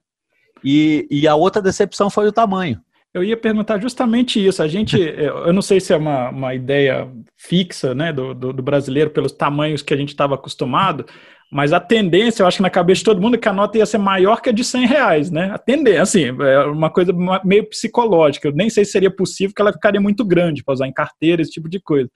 E, 0.64 1.08
e 1.12 1.28
a 1.28 1.36
outra 1.36 1.62
decepção 1.62 2.10
foi 2.10 2.28
o 2.28 2.34
tamanho. 2.34 2.82
Eu 3.14 3.24
ia 3.24 3.36
perguntar 3.36 3.82
justamente 3.82 4.46
isso. 4.46 4.62
A 4.62 4.68
gente, 4.68 4.98
eu 5.00 5.52
não 5.54 5.62
sei 5.62 5.80
se 5.80 5.94
é 5.94 5.98
uma, 5.98 6.30
uma 6.30 6.54
ideia 6.54 7.12
fixa 7.38 7.96
né, 7.96 8.14
do, 8.14 8.34
do, 8.34 8.54
do 8.54 8.64
brasileiro 8.64 9.10
pelos 9.10 9.32
tamanhos 9.32 9.82
que 9.82 9.94
a 9.94 9.98
gente 9.98 10.10
estava 10.10 10.36
acostumado, 10.36 11.06
mas 11.52 11.74
a 11.74 11.80
tendência, 11.80 12.44
eu 12.44 12.48
acho 12.48 12.58
que 12.58 12.64
na 12.64 12.70
cabeça 12.70 13.00
de 13.00 13.06
todo 13.06 13.22
mundo, 13.22 13.36
é 13.36 13.38
que 13.40 13.50
a 13.50 13.54
nota 13.54 13.78
ia 13.78 13.86
ser 13.86 13.98
maior 13.98 14.40
que 14.40 14.50
a 14.50 14.54
de 14.54 14.64
100 14.64 14.86
reais, 14.86 15.32
né? 15.32 15.50
A 15.52 15.58
tendência, 15.58 16.02
assim, 16.02 16.26
é 16.26 16.60
uma 16.66 16.92
coisa 16.92 17.12
meio 17.44 17.68
psicológica. 17.68 18.48
Eu 18.48 18.54
nem 18.54 18.70
sei 18.70 18.86
se 18.86 18.92
seria 18.92 19.10
possível 19.10 19.56
que 19.56 19.62
ela 19.62 19.74
ficaria 19.74 20.00
muito 20.00 20.24
grande 20.24 20.64
para 20.64 20.76
usar 20.76 20.88
em 20.88 20.94
carteira, 20.94 21.42
esse 21.42 21.52
tipo 21.52 21.68
de 21.68 21.80
coisa. 21.80 22.10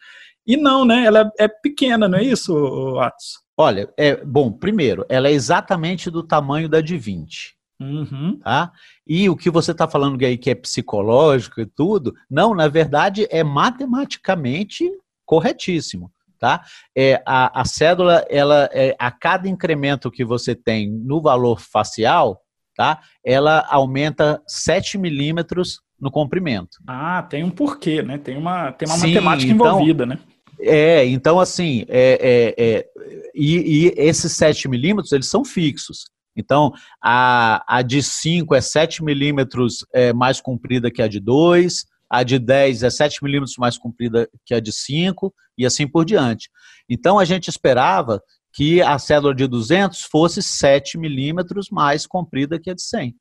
E 0.46 0.56
não, 0.56 0.86
né? 0.86 1.06
Ela 1.06 1.32
é 1.40 1.48
pequena, 1.48 2.08
não 2.08 2.20
é 2.20 2.24
isso, 2.24 3.00
Atos? 3.00 3.42
Olha, 3.58 3.90
é 3.98 4.18
bom. 4.24 4.52
Primeiro, 4.52 5.04
ela 5.10 5.28
é 5.28 5.32
exatamente 5.32 6.12
do 6.12 6.22
tamanho 6.22 6.70
da 6.70 6.80
de 6.80 6.96
20. 6.96 7.56
Uhum. 7.84 8.40
Tá? 8.40 8.72
E 9.06 9.30
o 9.30 9.36
que 9.36 9.50
você 9.50 9.72
está 9.72 9.88
falando 9.88 10.24
aí 10.24 10.38
que 10.38 10.50
é 10.50 10.56
psicológico 10.56 11.62
e 11.62 11.66
tudo, 11.66 12.14
não, 12.30 12.56
na 12.56 12.68
verdade 12.68 13.28
é 13.30 13.44
matematicamente 13.44 14.90
corretíssimo. 15.26 16.12
Tá? 16.40 16.62
É, 16.96 17.22
a, 17.26 17.62
a 17.62 17.66
cédula, 17.66 18.26
ela, 18.30 18.70
é, 18.74 18.96
a 19.00 19.10
cada 19.10 19.48
incremento 19.48 20.12
que 20.12 20.26
você 20.26 20.54
tem 20.54 20.92
no 20.92 21.22
valor 21.22 21.62
facial, 21.62 22.42
tá? 22.76 23.00
ela 23.24 23.66
aumenta 23.70 24.42
7 24.46 24.98
milímetros 24.98 25.80
no 26.00 26.12
comprimento. 26.12 26.80
Ah, 26.86 27.24
tem 27.24 27.46
um 27.46 27.50
porquê, 27.50 28.02
né? 28.02 28.18
Tem 28.18 28.38
uma, 28.38 28.74
tem 28.74 28.88
uma 28.88 28.98
Sim, 28.98 29.08
matemática 29.14 29.54
então, 29.54 29.68
envolvida, 29.68 30.06
né? 30.06 30.20
É, 30.60 31.06
então 31.06 31.40
assim, 31.40 31.86
é, 31.88 32.54
é, 32.58 32.64
é 32.64 32.86
e, 33.34 33.88
e, 33.88 33.94
esses 33.96 34.32
7 34.34 34.68
milímetros, 34.68 35.12
eles 35.12 35.28
são 35.28 35.44
fixos. 35.44 36.06
Então, 36.36 36.72
a, 37.02 37.64
a 37.68 37.82
de 37.82 38.02
5 38.02 38.56
é 38.56 38.62
7 38.62 39.04
milímetros 39.04 39.86
é, 39.94 40.12
mais 40.14 40.42
comprida 40.42 40.92
que 40.92 41.02
a 41.02 41.08
de 41.08 41.20
2, 41.20 41.86
a 42.10 42.24
de 42.24 42.40
10 42.40 42.84
é 42.84 42.90
7 42.90 43.24
milímetros 43.24 43.58
mais 43.58 43.78
comprida 43.78 44.30
que 44.46 44.54
a 44.54 44.60
de 44.60 44.72
5, 44.72 45.34
e 45.58 45.66
assim 45.66 45.88
por 45.88 46.06
diante. 46.06 46.50
Então, 46.90 47.20
a 47.20 47.26
gente 47.26 47.50
esperava 47.50 48.22
que 48.54 48.82
a 48.82 49.00
célula 49.00 49.34
de 49.34 49.48
200 49.48 50.02
fosse 50.04 50.42
7 50.42 50.98
milímetros 50.98 51.70
mais 51.72 52.06
comprida 52.06 52.60
que 52.60 52.70
a 52.70 52.76
de 52.76 52.84
100. 52.84 53.16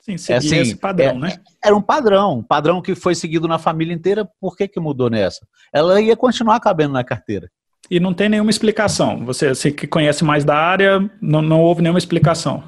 Sim, 0.00 0.16
seguia 0.16 0.34
é 0.34 0.38
assim, 0.38 0.56
esse 0.56 0.76
padrão, 0.76 1.10
é, 1.10 1.14
né? 1.14 1.36
Era 1.62 1.76
um 1.76 1.82
padrão, 1.82 2.38
um 2.38 2.42
padrão 2.42 2.80
que 2.80 2.94
foi 2.94 3.14
seguido 3.14 3.46
na 3.46 3.58
família 3.58 3.92
inteira. 3.92 4.26
Por 4.40 4.56
que, 4.56 4.66
que 4.66 4.80
mudou 4.80 5.10
nessa? 5.10 5.46
Ela 5.70 6.00
ia 6.00 6.16
continuar 6.16 6.58
cabendo 6.60 6.94
na 6.94 7.04
carteira. 7.04 7.50
E 7.90 7.98
não 7.98 8.12
tem 8.12 8.28
nenhuma 8.28 8.50
explicação. 8.50 9.24
Você, 9.24 9.54
você 9.54 9.70
que 9.70 9.86
conhece 9.86 10.24
mais 10.24 10.44
da 10.44 10.56
área, 10.56 11.10
não, 11.20 11.40
não 11.40 11.60
houve 11.60 11.82
nenhuma 11.82 11.98
explicação. 11.98 12.64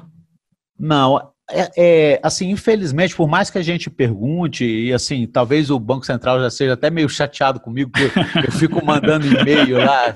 Não, 0.79 1.31
é, 1.51 1.71
é, 1.77 2.19
assim, 2.23 2.49
infelizmente, 2.49 3.15
por 3.15 3.27
mais 3.27 3.49
que 3.49 3.57
a 3.57 3.61
gente 3.61 3.89
pergunte, 3.89 4.65
e 4.65 4.93
assim, 4.93 5.27
talvez 5.27 5.69
o 5.69 5.79
Banco 5.79 6.05
Central 6.05 6.39
já 6.39 6.49
seja 6.49 6.73
até 6.73 6.89
meio 6.89 7.09
chateado 7.09 7.59
comigo, 7.59 7.91
porque 7.91 8.47
eu 8.47 8.51
fico 8.51 8.83
mandando 8.83 9.27
e-mail 9.27 9.77
lá, 9.77 10.15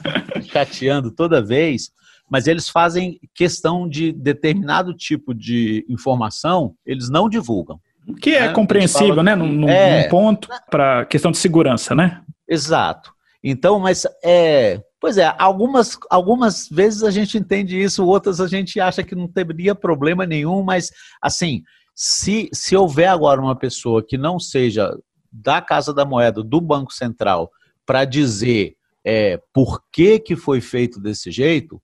chateando 0.51 1.11
toda 1.11 1.43
vez, 1.43 1.91
mas 2.29 2.47
eles 2.47 2.69
fazem 2.69 3.19
questão 3.33 3.87
de 3.87 4.11
determinado 4.11 4.93
tipo 4.93 5.33
de 5.33 5.85
informação, 5.89 6.73
eles 6.85 7.09
não 7.09 7.29
divulgam. 7.29 7.79
Que 8.21 8.35
é 8.35 8.47
né? 8.47 8.53
compreensível, 8.53 9.21
né? 9.23 9.35
Num, 9.35 9.51
num, 9.51 9.69
é, 9.69 10.03
num 10.03 10.09
ponto 10.09 10.47
para 10.69 11.05
questão 11.05 11.31
de 11.31 11.37
segurança, 11.37 11.95
né? 11.95 12.21
Exato. 12.47 13.11
Então, 13.43 13.79
mas 13.79 14.05
é. 14.23 14.79
Pois 14.99 15.17
é, 15.17 15.35
algumas, 15.37 15.97
algumas 16.09 16.67
vezes 16.69 17.03
a 17.03 17.11
gente 17.11 17.37
entende 17.37 17.79
isso, 17.79 18.05
outras 18.05 18.39
a 18.39 18.47
gente 18.47 18.79
acha 18.79 19.03
que 19.03 19.15
não 19.15 19.27
teria 19.27 19.75
problema 19.75 20.25
nenhum, 20.25 20.63
mas 20.63 20.89
assim, 21.21 21.63
se, 21.93 22.49
se 22.53 22.75
houver 22.75 23.07
agora 23.07 23.41
uma 23.41 23.55
pessoa 23.55 24.05
que 24.05 24.17
não 24.17 24.39
seja 24.39 24.97
da 25.31 25.61
Casa 25.61 25.93
da 25.93 26.05
Moeda, 26.05 26.41
do 26.41 26.61
Banco 26.61 26.93
Central, 26.93 27.51
para 27.85 28.05
dizer 28.05 28.75
é, 29.05 29.39
por 29.53 29.83
que, 29.91 30.19
que 30.19 30.35
foi 30.35 30.59
feito 30.59 30.99
desse 30.99 31.29
jeito, 31.29 31.81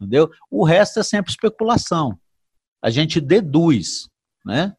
entendeu? 0.00 0.30
O 0.50 0.64
resto 0.64 1.00
é 1.00 1.02
sempre 1.02 1.30
especulação. 1.30 2.18
A 2.80 2.88
gente 2.90 3.20
deduz, 3.20 4.08
né? 4.44 4.74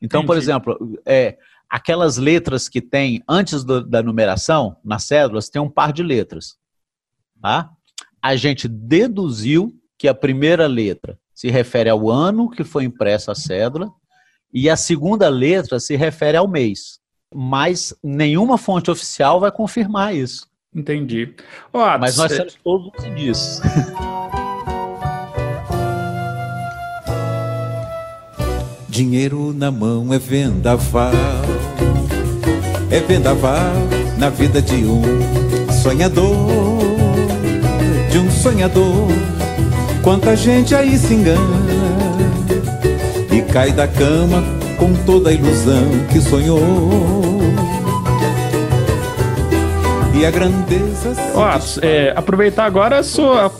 Então, 0.00 0.20
Entendi. 0.20 0.26
por 0.26 0.36
exemplo, 0.36 0.98
é, 1.06 1.38
aquelas 1.68 2.16
letras 2.18 2.68
que 2.68 2.80
tem 2.80 3.22
antes 3.28 3.64
do, 3.64 3.84
da 3.84 4.02
numeração, 4.02 4.76
nas 4.84 5.04
cédulas, 5.04 5.48
tem 5.48 5.60
um 5.60 5.70
par 5.70 5.92
de 5.92 6.02
letras. 6.02 6.56
Tá? 7.44 7.68
A 8.22 8.34
gente 8.36 8.66
deduziu 8.66 9.70
que 9.98 10.08
a 10.08 10.14
primeira 10.14 10.66
letra 10.66 11.18
se 11.34 11.50
refere 11.50 11.90
ao 11.90 12.08
ano 12.08 12.48
que 12.48 12.64
foi 12.64 12.84
impressa 12.84 13.32
a 13.32 13.34
cédula 13.34 13.90
e 14.50 14.70
a 14.70 14.76
segunda 14.76 15.28
letra 15.28 15.78
se 15.78 15.94
refere 15.94 16.38
ao 16.38 16.48
mês. 16.48 16.98
Mas 17.34 17.94
nenhuma 18.02 18.56
fonte 18.56 18.90
oficial 18.90 19.40
vai 19.40 19.52
confirmar 19.52 20.16
isso. 20.16 20.48
Entendi. 20.74 21.34
Mas 22.00 22.16
nós 22.16 22.34
temos 22.34 22.54
todos 22.64 22.90
os 22.98 23.04
indícios. 23.04 23.60
Dinheiro 28.88 29.52
na 29.52 29.70
mão 29.70 30.14
é 30.14 30.18
vendaval, 30.18 31.12
é 32.90 33.00
vendaval 33.00 33.74
na 34.18 34.30
vida 34.30 34.62
de 34.62 34.86
um 34.86 35.02
sonhador, 35.82 36.83
sonhador. 38.44 39.08
Quanta 40.02 40.36
gente 40.36 40.74
aí 40.74 40.98
se 40.98 41.14
engana 41.14 41.40
e 43.32 43.40
cai 43.40 43.72
da 43.72 43.88
cama 43.88 44.44
com 44.78 44.92
toda 45.06 45.30
a 45.30 45.32
ilusão 45.32 45.88
que 46.12 46.20
sonhou 46.20 47.40
e 50.14 50.26
a 50.26 50.30
grandeza. 50.30 51.14
Ó, 51.34 51.48
é, 51.80 52.12
aproveitar 52.14 52.66
agora 52.66 53.00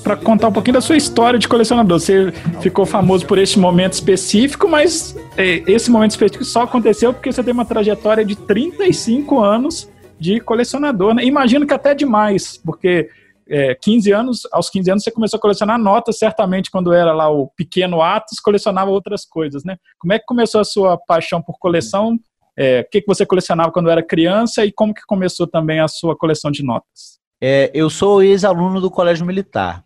para 0.03 0.17
contar 0.17 0.49
um 0.49 0.53
pouquinho 0.53 0.75
da 0.75 0.83
sua 0.83 0.99
história 0.99 1.38
de 1.38 1.49
colecionador. 1.49 1.99
Você 1.99 2.31
ficou 2.61 2.85
famoso 2.85 3.25
por 3.25 3.38
este 3.38 3.59
momento 3.59 3.95
específico, 3.95 4.69
mas 4.69 5.17
é, 5.38 5.62
esse 5.67 5.91
momento 5.91 6.11
específico 6.11 6.45
só 6.45 6.64
aconteceu 6.64 7.14
porque 7.14 7.33
você 7.33 7.43
tem 7.43 7.55
uma 7.55 7.64
trajetória 7.64 8.23
de 8.23 8.37
35 8.37 9.43
anos 9.43 9.88
de 10.21 10.41
colecionador. 10.41 11.14
Né? 11.14 11.25
Imagino 11.25 11.67
que 11.67 11.73
até 11.73 11.95
demais, 11.95 12.61
porque 12.62 13.09
é, 13.49 13.75
15 13.75 14.13
anos, 14.13 14.49
aos 14.53 14.71
15 14.71 14.91
anos 14.91 15.05
você 15.05 15.11
começou 15.11 15.39
a 15.39 15.41
colecionar 15.41 15.79
notas, 15.79 16.19
certamente 16.19 16.71
quando 16.71 16.93
era 16.93 17.13
lá 17.13 17.31
o 17.31 17.49
pequeno 17.49 18.01
Atos, 18.01 18.41
colecionava 18.41 18.91
outras 18.91 19.25
coisas, 19.25 19.65
né? 19.65 19.77
Como 19.99 20.13
é 20.13 20.19
que 20.19 20.25
começou 20.25 20.61
a 20.61 20.65
sua 20.65 20.97
paixão 20.97 21.43
por 21.43 21.59
coleção 21.59 22.19
É, 22.57 22.81
o 22.81 22.91
que, 22.91 23.01
que 23.01 23.07
você 23.07 23.27
colecionava 23.27 23.73
quando 23.73 23.91
era 23.91 24.03
criança 24.03 24.65
e 24.65 24.71
como 24.71 24.95
que 24.95 25.03
começou 25.07 25.47
também 25.47 25.81
a 25.81 25.89
sua 25.89 26.17
coleção 26.17 26.51
de 26.51 26.63
notas? 26.63 27.19
É, 27.41 27.71
eu 27.75 27.91
sou 27.91 28.23
ex-aluno 28.23 28.81
do 28.81 28.91
Colégio 28.91 29.27
Militar. 29.27 29.85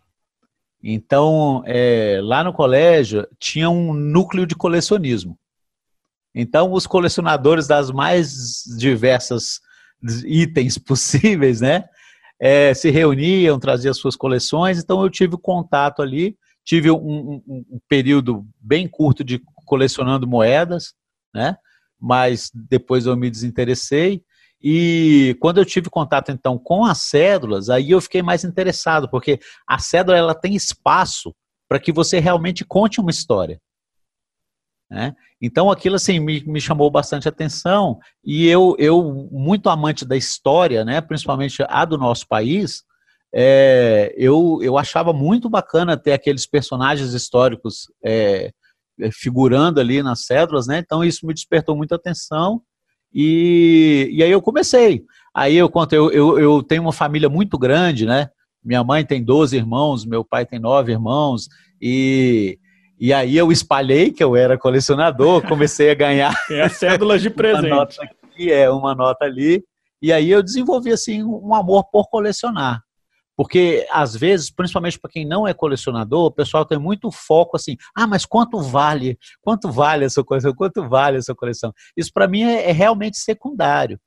Então, 0.81 1.61
é, 1.65 2.19
lá 2.21 2.43
no 2.43 2.53
colégio 2.53 3.27
tinha 3.37 3.69
um 3.69 3.93
núcleo 3.93 4.45
de 4.45 4.55
colecionismo. 4.55 5.37
Então, 6.33 6.71
os 6.71 6.87
colecionadores 6.87 7.67
das 7.67 7.91
mais 7.91 8.63
diversas 8.77 9.59
itens 10.25 10.77
possíveis, 10.79 11.59
né, 11.59 11.85
é, 12.39 12.73
se 12.73 12.89
reuniam, 12.89 13.59
traziam 13.59 13.93
suas 13.93 14.15
coleções. 14.15 14.79
Então, 14.79 15.01
eu 15.01 15.09
tive 15.09 15.37
contato 15.37 16.01
ali, 16.01 16.37
tive 16.63 16.89
um, 16.91 16.95
um, 16.97 17.41
um 17.47 17.79
período 17.87 18.45
bem 18.59 18.87
curto 18.87 19.23
de 19.23 19.41
colecionando 19.65 20.27
moedas, 20.27 20.93
né, 21.33 21.55
mas 21.99 22.49
depois 22.53 23.05
eu 23.05 23.15
me 23.15 23.29
desinteressei. 23.29 24.23
E 24.61 25.37
quando 25.39 25.59
eu 25.59 25.65
tive 25.65 25.89
contato 25.89 26.31
então 26.31 26.57
com 26.57 26.83
as 26.83 26.99
cédulas, 26.99 27.69
aí 27.69 27.91
eu 27.91 28.01
fiquei 28.01 28.21
mais 28.21 28.43
interessado, 28.43 29.09
porque 29.09 29.39
a 29.67 29.79
cédula 29.79 30.17
ela 30.17 30.35
tem 30.35 30.55
espaço 30.55 31.33
para 31.67 31.79
que 31.79 31.91
você 31.91 32.19
realmente 32.19 32.65
conte 32.65 32.99
uma 32.99 33.11
história. 33.11 33.61
Né? 34.89 35.15
Então 35.39 35.69
aquilo 35.69 35.95
assim 35.95 36.19
me, 36.19 36.43
me 36.45 36.59
chamou 36.59 36.89
bastante 36.89 37.27
atenção 37.27 37.99
e 38.25 38.47
eu, 38.47 38.75
eu 38.79 39.29
muito 39.31 39.69
amante 39.69 40.03
da 40.03 40.17
história, 40.17 40.83
né, 40.83 40.99
principalmente 40.99 41.63
a 41.67 41.85
do 41.85 41.95
nosso 41.95 42.27
país, 42.27 42.83
é, 43.33 44.13
eu, 44.17 44.59
eu 44.63 44.77
achava 44.77 45.13
muito 45.13 45.47
bacana 45.47 45.95
ter 45.95 46.13
aqueles 46.13 46.47
personagens 46.47 47.13
históricos 47.13 47.83
é, 48.03 48.51
figurando 49.13 49.79
ali 49.79 50.01
nas 50.01 50.25
cédulas, 50.25 50.67
né? 50.67 50.79
Então 50.79 51.03
isso 51.03 51.25
me 51.25 51.33
despertou 51.33 51.75
muita 51.75 51.95
atenção 51.95 52.61
e, 53.13 54.09
e 54.11 54.23
aí 54.23 54.31
eu 54.31 54.41
comecei. 54.41 55.03
Aí 55.33 55.55
eu 55.55 55.69
conto, 55.69 55.93
eu, 55.93 56.11
eu, 56.11 56.39
eu 56.39 56.63
tenho 56.63 56.81
uma 56.81 56.91
família 56.91 57.29
muito 57.29 57.57
grande, 57.57 58.05
né? 58.05 58.29
Minha 58.63 58.83
mãe 58.83 59.05
tem 59.05 59.23
12 59.23 59.55
irmãos, 59.55 60.05
meu 60.05 60.25
pai 60.25 60.45
tem 60.45 60.59
9 60.59 60.91
irmãos, 60.91 61.47
e, 61.81 62.59
e 62.99 63.13
aí 63.13 63.37
eu 63.37 63.51
espalhei 63.51 64.11
que 64.11 64.23
eu 64.23 64.35
era 64.35 64.57
colecionador, 64.57 65.47
comecei 65.47 65.89
a 65.89 65.95
ganhar. 65.95 66.35
Tem 66.47 66.59
as 66.61 66.73
cédulas 66.73 67.21
de 67.21 67.29
presente. 67.31 67.67
uma 67.67 67.75
nota 67.77 68.03
aqui, 68.03 68.51
é, 68.51 68.69
uma 68.69 68.93
nota 68.93 69.25
ali. 69.25 69.63
E 70.01 70.11
aí 70.11 70.29
eu 70.29 70.43
desenvolvi 70.43 70.91
assim 70.91 71.23
um 71.23 71.53
amor 71.53 71.85
por 71.89 72.09
colecionar. 72.09 72.81
Porque, 73.39 73.87
às 73.89 74.17
vezes, 74.17 74.51
principalmente 74.51 74.99
para 74.99 75.09
quem 75.09 75.25
não 75.25 75.47
é 75.47 75.53
colecionador, 75.53 76.25
o 76.25 76.31
pessoal 76.31 76.65
tem 76.65 76.77
muito 76.77 77.09
foco 77.09 77.55
assim: 77.55 77.77
ah, 77.95 78.05
mas 78.05 78.25
quanto 78.25 78.59
vale? 78.59 79.17
Quanto 79.41 79.71
vale 79.71 80.03
a 80.03 80.09
sua 80.09 80.25
coleção? 80.25 80.53
Quanto 80.53 80.89
vale 80.89 81.15
a 81.15 81.21
sua 81.21 81.35
coleção? 81.35 81.73
Isso, 81.95 82.11
para 82.13 82.27
mim, 82.27 82.43
é, 82.43 82.69
é, 82.69 82.73
realmente 82.73 83.17
secundário. 83.17 83.97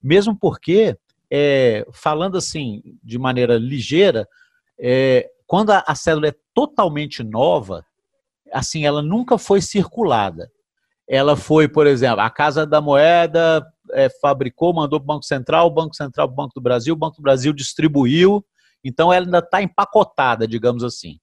Mesmo 0.00 0.38
porque, 0.38 0.96
é, 1.28 1.84
falando 1.92 2.38
assim, 2.38 2.80
de 3.02 3.18
maneira 3.18 3.58
ligeira, 3.58 4.24
é, 4.78 5.28
quando 5.48 5.70
a, 5.70 5.82
a 5.84 5.96
cédula 5.96 6.28
é 6.28 6.34
totalmente 6.54 7.24
nova, 7.24 7.84
assim, 8.52 8.84
ela 8.84 9.02
nunca 9.02 9.38
foi 9.38 9.60
circulada. 9.60 10.50
Ela 11.08 11.36
foi, 11.36 11.68
por 11.68 11.86
exemplo, 11.86 12.20
a 12.20 12.30
Casa 12.30 12.66
da 12.66 12.80
Moeda 12.80 13.64
é, 13.92 14.08
fabricou, 14.20 14.74
mandou 14.74 14.98
para 14.98 15.04
o 15.04 15.06
Banco 15.06 15.24
Central, 15.24 15.66
o 15.66 15.70
Banco 15.70 15.94
Central 15.94 16.26
para 16.28 16.32
o 16.32 16.36
Banco 16.36 16.54
do 16.54 16.60
Brasil, 16.60 16.94
o 16.94 16.98
Banco 16.98 17.16
do 17.16 17.22
Brasil 17.22 17.52
distribuiu, 17.52 18.44
então 18.82 19.12
ela 19.12 19.24
ainda 19.24 19.38
está 19.38 19.62
empacotada, 19.62 20.46
digamos 20.46 20.82
assim. 20.82 21.18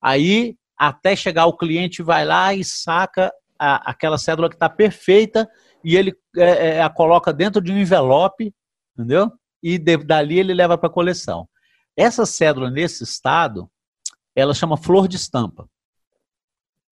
Aí, 0.00 0.56
até 0.76 1.16
chegar 1.16 1.46
o 1.46 1.56
cliente, 1.56 2.02
vai 2.02 2.24
lá 2.24 2.52
e 2.52 2.64
saca 2.64 3.32
a, 3.58 3.90
aquela 3.90 4.18
cédula 4.18 4.48
que 4.48 4.56
está 4.56 4.68
perfeita 4.68 5.48
e 5.84 5.96
ele 5.96 6.14
é, 6.36 6.76
é, 6.76 6.82
a 6.82 6.90
coloca 6.90 7.32
dentro 7.32 7.62
de 7.62 7.72
um 7.72 7.78
envelope, 7.78 8.52
entendeu? 8.96 9.30
E 9.62 9.78
de, 9.78 9.96
dali 9.98 10.38
ele 10.38 10.52
leva 10.52 10.76
para 10.76 10.88
a 10.88 10.92
coleção. 10.92 11.48
Essa 11.96 12.26
cédula 12.26 12.70
nesse 12.70 13.04
estado, 13.04 13.70
ela 14.34 14.54
chama 14.54 14.76
flor 14.76 15.06
de 15.06 15.16
estampa. 15.16 15.68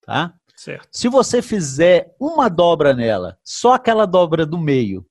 Tá? 0.04 0.34
Certo. 0.56 0.88
Se 0.92 1.08
você 1.08 1.40
fizer 1.40 2.14
uma 2.20 2.48
dobra 2.48 2.92
nela, 2.94 3.38
só 3.42 3.74
aquela 3.74 4.06
dobra 4.06 4.44
do 4.44 4.58
meio, 4.58 5.06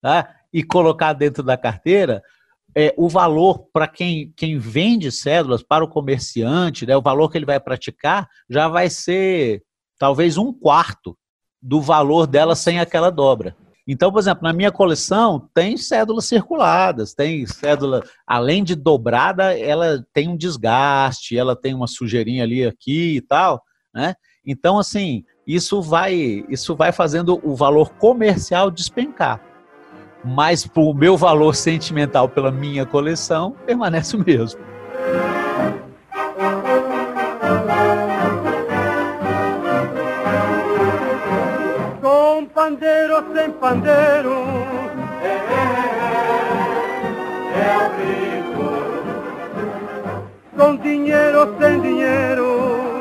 tá? 0.00 0.34
E 0.52 0.62
colocar 0.62 1.12
dentro 1.12 1.42
da 1.42 1.56
carteira, 1.56 2.22
é, 2.74 2.94
o 2.96 3.08
valor 3.08 3.66
para 3.72 3.86
quem, 3.86 4.32
quem 4.36 4.58
vende 4.58 5.12
cédulas, 5.12 5.62
para 5.62 5.84
o 5.84 5.88
comerciante, 5.88 6.86
né, 6.86 6.96
o 6.96 7.02
valor 7.02 7.30
que 7.30 7.38
ele 7.38 7.46
vai 7.46 7.60
praticar, 7.60 8.28
já 8.48 8.66
vai 8.68 8.88
ser 8.88 9.62
talvez 9.98 10.36
um 10.36 10.52
quarto 10.52 11.16
do 11.60 11.80
valor 11.80 12.26
dela 12.26 12.56
sem 12.56 12.80
aquela 12.80 13.10
dobra. 13.10 13.56
Então, 13.86 14.12
por 14.12 14.20
exemplo, 14.20 14.44
na 14.44 14.52
minha 14.52 14.70
coleção 14.70 15.48
tem 15.52 15.76
cédulas 15.76 16.26
circuladas, 16.26 17.14
tem 17.14 17.46
cédula, 17.46 18.02
além 18.26 18.62
de 18.62 18.74
dobrada, 18.74 19.58
ela 19.58 20.04
tem 20.12 20.28
um 20.28 20.36
desgaste, 20.36 21.36
ela 21.36 21.54
tem 21.54 21.74
uma 21.74 21.86
sujeirinha 21.86 22.44
ali 22.44 22.64
aqui 22.64 23.16
e 23.16 23.20
tal, 23.20 23.62
né? 23.94 24.14
Então, 24.44 24.78
assim, 24.78 25.24
isso 25.46 25.80
vai, 25.82 26.44
isso 26.48 26.74
vai 26.74 26.92
fazendo 26.92 27.40
o 27.42 27.54
valor 27.54 27.90
comercial 27.94 28.70
despencar 28.70 29.40
mas 30.24 30.68
o 30.76 30.94
meu 30.94 31.16
valor 31.16 31.54
sentimental 31.54 32.28
pela 32.28 32.50
minha 32.52 32.84
coleção 32.86 33.56
permanece 33.66 34.16
o 34.16 34.24
mesmo. 34.24 34.60
Com 42.00 42.46
pandeiro 42.46 43.24
sem 43.34 43.50
pandeiro, 43.52 44.44
é, 45.22 45.34
é 47.58 47.78
o 47.78 47.90
brinco. 47.96 48.70
Com 50.56 50.76
dinheiro 50.76 51.56
sem 51.58 51.80
dinheiro. 51.80 52.91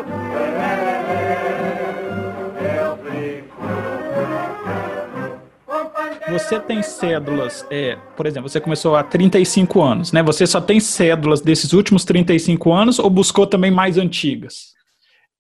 Você 6.30 6.60
tem 6.60 6.84
cédulas, 6.84 7.66
é, 7.72 7.96
por 8.16 8.26
exemplo, 8.26 8.50
você 8.50 8.60
começou 8.60 8.96
há 8.96 9.04
35 9.04 9.82
anos, 9.82 10.12
né? 10.12 10.22
Você 10.24 10.46
só 10.46 10.62
tem 10.62 10.80
cédulas 10.80 11.42
desses 11.42 11.74
últimos 11.74 12.06
35 12.06 12.72
anos 12.72 13.00
ou 13.00 13.10
buscou 13.10 13.48
também 13.48 13.72
mais 13.72 13.98
antigas? 13.98 14.74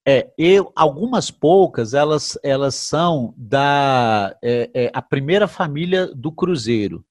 É, 0.07 0.31
eu, 0.37 0.71
algumas 0.75 1.29
poucas, 1.29 1.93
elas, 1.93 2.37
elas 2.43 2.73
são 2.73 3.33
da 3.37 4.35
é, 4.43 4.69
é, 4.73 4.91
a 4.93 5.01
primeira 5.01 5.47
família 5.47 6.07
do 6.07 6.31
Cruzeiro. 6.31 7.05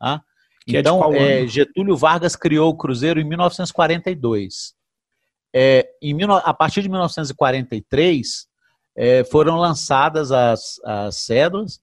Tá? 0.00 0.22
Que 0.66 0.76
é 0.76 0.80
então, 0.80 1.14
é 1.14 1.46
Getúlio 1.46 1.96
Vargas 1.96 2.34
criou 2.34 2.70
o 2.70 2.76
Cruzeiro 2.76 3.20
em 3.20 3.24
1942. 3.24 4.74
É, 5.54 5.88
em, 6.02 6.16
a 6.24 6.54
partir 6.54 6.82
de 6.82 6.88
1943, 6.88 8.48
foram 9.30 9.56
lançadas 9.56 10.32
as, 10.32 10.80
as 10.84 11.16
cédulas, 11.18 11.78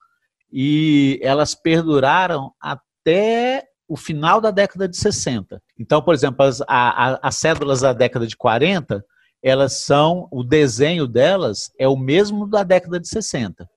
e 0.52 1.20
elas 1.22 1.56
perduraram 1.56 2.52
até 2.62 3.66
o 3.88 3.98
final 3.98 4.40
da 4.40 4.52
década 4.52 4.88
de 4.88 4.96
60. 4.96 5.62
Então, 5.78 6.02
por 6.02 6.14
exemplo, 6.14 6.46
as, 6.46 6.62
a, 6.68 7.20
as 7.28 7.36
cédulas 7.36 7.82
da 7.82 7.92
década 7.92 8.28
de 8.28 8.38
40, 8.38 9.04
elas 9.42 9.82
são, 9.82 10.28
o 10.32 10.44
desenho 10.44 11.08
delas 11.08 11.72
é 11.80 11.88
o 11.88 11.98
mesmo 11.98 12.48
da 12.48 12.64
década 12.64 13.00
de 13.00 13.08
60. 13.08 13.68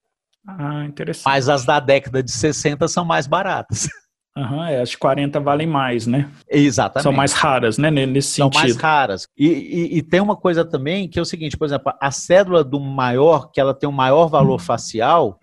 Ah, 0.47 0.85
interessante. 0.85 1.25
Mas 1.25 1.49
as 1.49 1.65
da 1.65 1.81
década 1.81 2.23
de 2.23 2.31
60 2.31 2.87
são 2.89 3.05
mais 3.05 3.27
baratas. 3.27 3.89
Aham, 4.37 4.67
é, 4.67 4.81
as 4.81 4.89
de 4.91 4.99
40 4.99 5.39
valem 5.41 5.67
mais, 5.67 6.07
né? 6.07 6.31
Exatamente. 6.49 7.03
São 7.03 7.13
mais 7.13 7.33
raras, 7.35 7.77
né? 7.77 7.91
Nesse 7.91 8.29
sentido. 8.29 8.55
São 8.55 8.63
mais 8.63 8.77
raras. 8.77 9.29
E, 9.37 9.47
e, 9.47 9.99
e, 9.99 10.03
tem 10.03 10.23
uma 10.23 10.37
coisa 10.37 10.65
também 10.65 11.07
que 11.07 11.19
é 11.19 11.23
o 11.23 11.27
seguinte, 11.27 11.57
por 11.57 11.67
exemplo, 11.67 11.93
a 12.01 12.11
cédula 12.11 12.65
do 12.65 12.81
maior, 12.81 13.51
que 13.53 13.61
ela 13.61 13.75
tem 13.75 13.87
um 13.87 13.93
maior 13.93 14.29
valor 14.29 14.57
hum. 14.57 14.59
facial, 14.59 15.39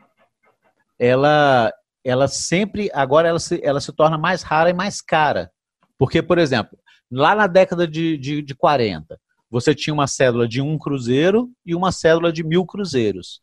ela, 1.00 1.74
ela 2.04 2.28
sempre, 2.28 2.92
agora 2.94 3.30
ela 3.30 3.40
se, 3.40 3.60
ela 3.64 3.80
se 3.80 3.92
torna 3.94 4.18
mais 4.18 4.44
rara 4.44 4.70
e 4.70 4.74
mais 4.74 5.02
cara. 5.02 5.50
Porque, 5.98 6.22
por 6.22 6.38
exemplo, 6.38 6.78
lá 7.10 7.34
na 7.34 7.48
década 7.48 7.88
de, 7.88 8.18
de, 8.18 8.42
de 8.42 8.54
40, 8.54 9.20
você 9.50 9.74
tinha 9.74 9.94
uma 9.94 10.08
cédula 10.08 10.48
de 10.48 10.62
um 10.62 10.78
cruzeiro 10.78 11.50
e 11.66 11.74
uma 11.74 11.92
cédula 11.92 12.32
de 12.32 12.44
mil 12.44 12.66
cruzeiros. 12.66 13.42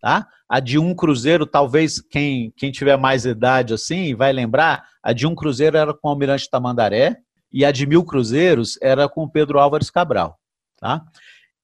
Tá? 0.00 0.28
A 0.48 0.60
de 0.60 0.78
um 0.78 0.94
cruzeiro, 0.94 1.44
talvez 1.44 2.00
quem, 2.00 2.52
quem 2.56 2.70
tiver 2.70 2.96
mais 2.96 3.26
idade 3.26 3.74
assim 3.74 4.14
vai 4.14 4.32
lembrar, 4.32 4.86
a 5.02 5.12
de 5.12 5.26
um 5.26 5.34
cruzeiro 5.34 5.76
era 5.76 5.92
com 5.92 6.08
o 6.08 6.10
Almirante 6.10 6.48
Tamandaré 6.48 7.18
e 7.52 7.64
a 7.64 7.72
de 7.72 7.86
mil 7.86 8.04
cruzeiros 8.04 8.78
era 8.80 9.08
com 9.08 9.24
o 9.24 9.30
Pedro 9.30 9.58
Álvares 9.58 9.90
Cabral. 9.90 10.38
Tá? 10.78 11.04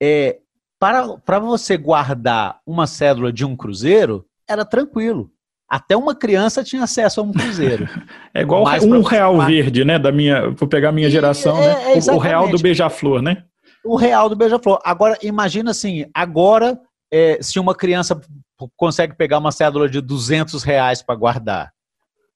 É, 0.02 0.40
para, 0.78 1.16
para 1.18 1.38
você 1.38 1.76
guardar 1.76 2.60
uma 2.66 2.86
cédula 2.86 3.32
de 3.32 3.44
um 3.44 3.56
cruzeiro, 3.56 4.26
era 4.48 4.64
tranquilo. 4.64 5.30
Até 5.68 5.96
uma 5.96 6.14
criança 6.14 6.62
tinha 6.62 6.84
acesso 6.84 7.20
a 7.20 7.24
um 7.24 7.32
cruzeiro. 7.32 7.88
é 8.34 8.42
igual 8.42 8.64
Mas 8.64 8.84
um 8.84 9.02
real 9.02 9.40
verde, 9.46 9.84
né? 9.84 9.98
Da 9.98 10.12
minha, 10.12 10.50
vou 10.50 10.68
pegar 10.68 10.90
a 10.90 10.92
minha 10.92 11.10
geração, 11.10 11.56
é, 11.58 11.68
né? 11.68 11.92
É 11.94 12.12
o, 12.12 12.16
o 12.16 12.18
real 12.18 12.48
do 12.48 12.58
beija-flor, 12.58 13.22
né? 13.22 13.44
O 13.84 13.96
real 13.96 14.28
do 14.28 14.36
beija-flor. 14.36 14.78
Agora, 14.84 15.18
imagina 15.22 15.70
assim, 15.70 16.06
agora, 16.14 16.78
é, 17.12 17.38
se 17.42 17.58
uma 17.58 17.74
criança 17.74 18.20
consegue 18.76 19.16
pegar 19.16 19.38
uma 19.38 19.52
cédula 19.52 19.88
de 19.88 20.00
200 20.00 20.62
reais 20.62 21.02
para 21.02 21.14
guardar. 21.14 21.72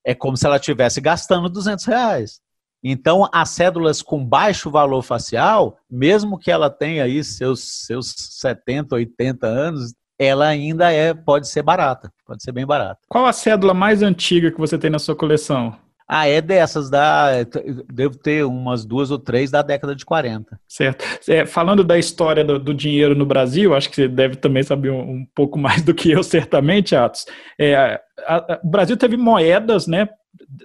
É 0.04 0.14
como 0.14 0.36
se 0.36 0.46
ela 0.46 0.56
estivesse 0.56 1.00
gastando 1.00 1.48
200 1.48 1.84
reais. 1.84 2.40
Então, 2.82 3.28
as 3.32 3.50
cédulas 3.50 4.02
com 4.02 4.24
baixo 4.24 4.70
valor 4.70 5.02
facial, 5.02 5.78
mesmo 5.90 6.38
que 6.38 6.50
ela 6.50 6.70
tenha 6.70 7.04
aí 7.04 7.22
seus, 7.24 7.84
seus 7.86 8.14
70, 8.16 8.94
80 8.94 9.46
anos, 9.46 9.94
ela 10.18 10.46
ainda 10.46 10.90
é, 10.90 11.14
pode 11.14 11.48
ser 11.48 11.62
barata, 11.62 12.12
pode 12.26 12.42
ser 12.42 12.52
bem 12.52 12.66
barata. 12.66 12.98
Qual 13.08 13.24
a 13.24 13.32
cédula 13.32 13.72
mais 13.72 14.02
antiga 14.02 14.50
que 14.50 14.58
você 14.58 14.76
tem 14.76 14.90
na 14.90 14.98
sua 14.98 15.14
coleção? 15.14 15.76
Ah, 16.10 16.26
é 16.26 16.40
dessas, 16.40 16.88
da, 16.88 17.44
devo 17.92 18.16
ter 18.16 18.42
umas 18.42 18.82
duas 18.86 19.10
ou 19.10 19.18
três 19.18 19.50
da 19.50 19.60
década 19.60 19.94
de 19.94 20.06
40. 20.06 20.58
Certo. 20.66 21.04
É, 21.28 21.44
falando 21.44 21.84
da 21.84 21.98
história 21.98 22.42
do, 22.42 22.58
do, 22.58 22.72
dinheiro 22.72 23.14
no 23.14 23.26
Brasil, 23.26 23.74
acho 23.74 23.90
que 23.90 23.96
você 23.96 24.08
deve 24.08 24.36
também 24.36 24.62
saber 24.62 24.88
um, 24.88 25.00
um 25.00 25.26
pouco 25.34 25.58
mais 25.60 25.82
do 25.82 25.94
que 25.94 26.10
eu, 26.10 26.22
certamente, 26.22 26.96
Atos. 26.96 27.26
É, 27.60 28.00
a, 28.26 28.36
a, 28.36 28.60
o 28.64 28.70
Brasil 28.70 28.96
teve 28.96 29.18
moedas, 29.18 29.86
né, 29.86 30.08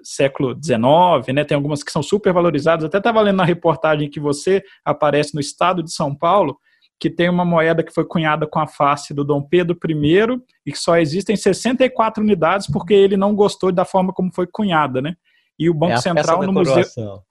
século 0.02 0.56
XIX, 0.56 1.36
né, 1.36 1.44
tem 1.44 1.56
algumas 1.56 1.84
que 1.84 1.92
são 1.92 2.02
super 2.02 2.32
valorizadas. 2.32 2.86
Até 2.86 3.00
estava 3.00 3.20
lendo 3.20 3.38
na 3.38 3.46
reportagem 3.46 4.10
que 4.10 4.22
você 4.22 4.64
aparece 4.86 5.36
no 5.36 5.42
estado 5.42 5.84
de 5.84 5.92
São 5.92 6.16
Paulo, 6.16 6.58
que 7.04 7.10
tem 7.10 7.28
uma 7.28 7.44
moeda 7.44 7.84
que 7.84 7.94
foi 7.94 8.06
cunhada 8.06 8.48
com 8.48 8.62
a 8.62 8.66
face 8.66 9.14
do 9.14 9.26
Dom 9.26 9.42
Pedro 9.42 9.78
I 9.86 10.42
e 10.66 10.72
que 10.72 10.80
só 10.80 10.96
existem 10.96 11.36
64 11.36 12.24
unidades 12.24 12.66
porque 12.66 12.94
ele 12.94 13.18
não 13.18 13.36
gostou 13.36 13.74
da 13.74 13.84
forma 13.84 14.14
como 14.14 14.32
foi 14.34 14.48
cunhada, 14.48 15.02
né? 15.02 15.14
E 15.60 15.70
o 15.70 15.74
Banco 15.74 15.96
é 15.96 15.98
Central 15.98 16.44
no 16.44 16.54
museu, 16.54 16.86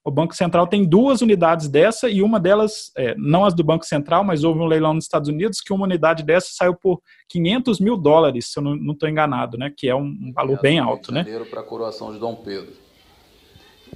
o 0.05 0.11
Banco 0.11 0.37
Central 0.37 0.67
tem 0.67 0.85
duas 0.85 1.23
unidades 1.23 1.69
dessa 1.69 2.11
e 2.11 2.21
uma 2.21 2.39
delas, 2.39 2.93
é, 2.99 3.15
não 3.17 3.47
as 3.47 3.55
do 3.55 3.65
Banco 3.65 3.87
Central, 3.87 4.23
mas 4.23 4.45
houve 4.45 4.61
um 4.61 4.67
leilão 4.67 4.93
nos 4.93 5.05
Estados 5.05 5.31
Unidos 5.31 5.63
que 5.63 5.73
uma 5.73 5.87
unidade 5.87 6.23
dessa 6.23 6.49
saiu 6.53 6.75
por 6.75 7.01
500 7.31 7.81
mil 7.81 7.97
dólares, 7.97 8.53
se 8.53 8.61
eu 8.61 8.63
não 8.63 8.93
estou 8.93 9.09
enganado, 9.09 9.57
né? 9.57 9.73
Que 9.75 9.89
é 9.89 9.95
um, 9.97 10.05
um 10.05 10.33
valor 10.35 10.61
bem 10.61 10.81
alto, 10.81 11.11
né? 11.11 11.25
para 11.47 11.61
a 11.61 11.65
coroação 11.65 12.13
de 12.13 12.19
Dom 12.19 12.35
Pedro. 12.35 12.75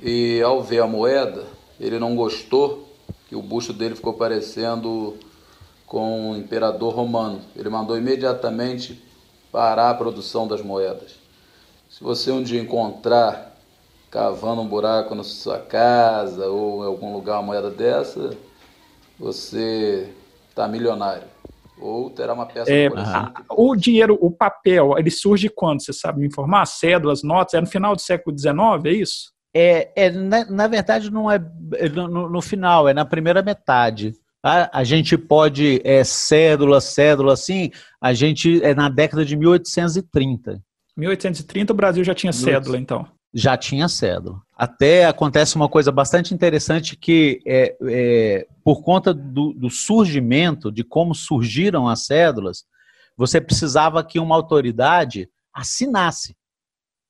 E 0.02 0.40
ao 0.40 0.62
ver 0.62 0.80
a 0.80 0.86
moeda, 0.86 1.44
ele 1.78 1.98
não 1.98 2.16
gostou 2.16 2.96
que 3.28 3.36
o 3.36 3.42
busto 3.42 3.74
dele 3.74 3.94
ficou 3.94 4.14
parecendo 4.14 5.18
com 5.86 6.32
o 6.32 6.36
imperador 6.36 6.94
romano. 6.94 7.40
Ele 7.54 7.68
mandou 7.68 7.96
imediatamente 7.96 9.02
parar 9.52 9.90
a 9.90 9.94
produção 9.94 10.46
das 10.46 10.60
moedas. 10.60 11.18
Se 11.88 12.02
você 12.02 12.30
um 12.30 12.42
dia 12.42 12.60
encontrar 12.60 13.56
cavando 14.10 14.62
um 14.62 14.66
buraco 14.66 15.14
na 15.14 15.22
sua 15.22 15.58
casa 15.58 16.46
ou 16.48 16.84
em 16.84 16.86
algum 16.86 17.12
lugar 17.12 17.36
uma 17.36 17.42
moeda 17.42 17.70
dessa, 17.70 18.36
você 19.18 20.12
está 20.48 20.66
milionário. 20.66 21.28
Ou 21.78 22.08
terá 22.08 22.32
uma 22.32 22.46
peça 22.46 22.72
é, 22.72 22.86
a, 22.86 23.32
O 23.50 23.76
dinheiro, 23.76 24.16
o 24.20 24.30
papel, 24.30 24.98
ele 24.98 25.10
surge 25.10 25.48
quando? 25.48 25.82
Você 25.82 25.92
sabe 25.92 26.20
me 26.20 26.26
informar? 26.26 26.66
Cédulas, 26.66 27.22
notas? 27.22 27.54
É 27.54 27.60
no 27.60 27.66
final 27.66 27.94
do 27.94 28.00
século 28.00 28.36
XIX, 28.36 28.54
é 28.86 28.90
isso? 28.90 29.32
É, 29.54 29.90
é 29.94 30.10
na, 30.10 30.44
na 30.46 30.66
verdade, 30.68 31.10
não 31.10 31.30
é, 31.30 31.38
é 31.74 31.88
no, 31.88 32.28
no, 32.28 32.42
final, 32.42 32.88
é 32.88 32.94
na 32.94 33.04
primeira 33.04 33.42
metade. 33.42 34.14
A, 34.46 34.78
a 34.78 34.84
gente 34.84 35.18
pode, 35.18 35.80
é 35.82 36.04
cédula, 36.04 36.80
cédula, 36.80 37.32
assim, 37.32 37.72
a 38.00 38.12
gente 38.12 38.62
é 38.62 38.76
na 38.76 38.88
década 38.88 39.24
de 39.24 39.34
1830. 39.34 40.62
1830 40.96 41.72
o 41.72 41.76
Brasil 41.76 42.04
já 42.04 42.14
tinha 42.14 42.32
cédula, 42.32 42.78
então 42.78 43.08
já 43.34 43.56
tinha 43.56 43.88
cédula. 43.88 44.40
Até 44.56 45.04
acontece 45.04 45.56
uma 45.56 45.68
coisa 45.68 45.90
bastante 45.90 46.32
interessante 46.32 46.96
que 46.96 47.42
é, 47.44 47.76
é 47.82 48.46
por 48.64 48.82
conta 48.82 49.12
do, 49.12 49.52
do, 49.52 49.68
surgimento, 49.68 50.70
de 50.70 50.84
como 50.84 51.12
surgiram 51.12 51.88
as 51.88 52.06
cédulas, 52.06 52.64
você 53.16 53.40
precisava 53.40 54.04
que 54.04 54.20
uma 54.20 54.36
autoridade 54.36 55.28
assinasse. 55.52 56.36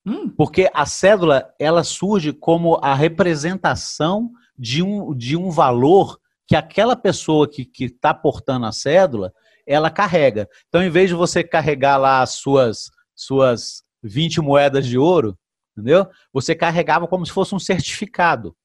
Hum. 0.07 0.31
Porque 0.31 0.71
a 0.73 0.87
cédula 0.87 1.53
ela 1.61 1.85
surge 1.85 2.33
como 2.33 2.81
a 2.83 2.95
representação 2.95 4.31
de 4.59 4.83
um, 4.83 5.15
de 5.15 5.37
um 5.37 5.51
valor 5.51 6.19
que 6.47 6.55
aquela 6.55 6.95
pessoa 6.95 7.49
que 7.49 7.69
está 7.81 8.15
portando 8.15 8.67
a 8.67 8.73
cédula, 8.73 9.33
ela 9.67 9.91
carrega. 9.91 10.49
Então, 10.69 10.83
em 10.83 10.91
vez 10.91 11.09
de 11.09 11.15
você 11.15 11.43
carregar 11.43 11.97
lá 11.97 12.23
as 12.23 12.35
suas, 12.35 12.91
suas 13.15 13.83
20 14.03 14.41
moedas 14.41 14.87
de 14.87 14.97
ouro, 14.97 15.37
entendeu? 15.73 16.07
Você 16.33 16.55
carregava 16.55 17.09
como 17.09 17.27
se 17.27 17.33
fosse 17.33 17.55
um 17.55 17.59
certificado, 17.59 18.57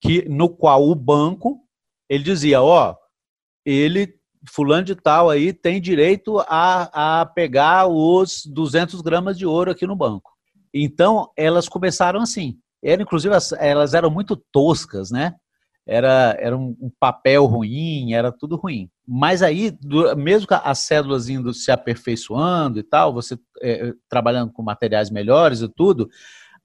que 0.00 0.28
no 0.28 0.48
qual 0.48 0.88
o 0.88 0.94
banco 0.94 1.60
ele 2.08 2.24
dizia, 2.24 2.62
ó, 2.62 2.96
ele 3.64 4.18
fulano 4.48 4.84
de 4.84 4.94
tal 4.94 5.28
aí 5.28 5.52
tem 5.52 5.80
direito 5.80 6.38
a, 6.46 7.20
a 7.20 7.26
pegar 7.26 7.86
os 7.86 8.46
200 8.46 9.00
gramas 9.02 9.36
de 9.36 9.44
ouro 9.44 9.70
aqui 9.70 9.86
no 9.86 9.96
banco. 9.96 10.32
Então 10.72 11.30
elas 11.36 11.68
começaram 11.68 12.20
assim. 12.20 12.58
Era 12.82 13.02
inclusive 13.02 13.34
elas 13.58 13.94
eram 13.94 14.10
muito 14.10 14.36
toscas, 14.36 15.10
né? 15.10 15.34
Era, 15.90 16.36
era 16.38 16.54
um, 16.54 16.92
papel 17.00 17.46
ruim, 17.46 18.12
era 18.12 18.30
tudo 18.30 18.56
ruim. 18.56 18.90
Mas 19.06 19.42
aí, 19.42 19.74
mesmo 20.18 20.46
as 20.50 20.80
cédulas 20.80 21.30
indo 21.30 21.54
se 21.54 21.70
aperfeiçoando 21.70 22.78
e 22.78 22.82
tal, 22.82 23.14
você 23.14 23.38
é, 23.62 23.94
trabalhando 24.06 24.52
com 24.52 24.62
materiais 24.62 25.10
melhores 25.10 25.62
e 25.62 25.68
tudo, 25.68 26.06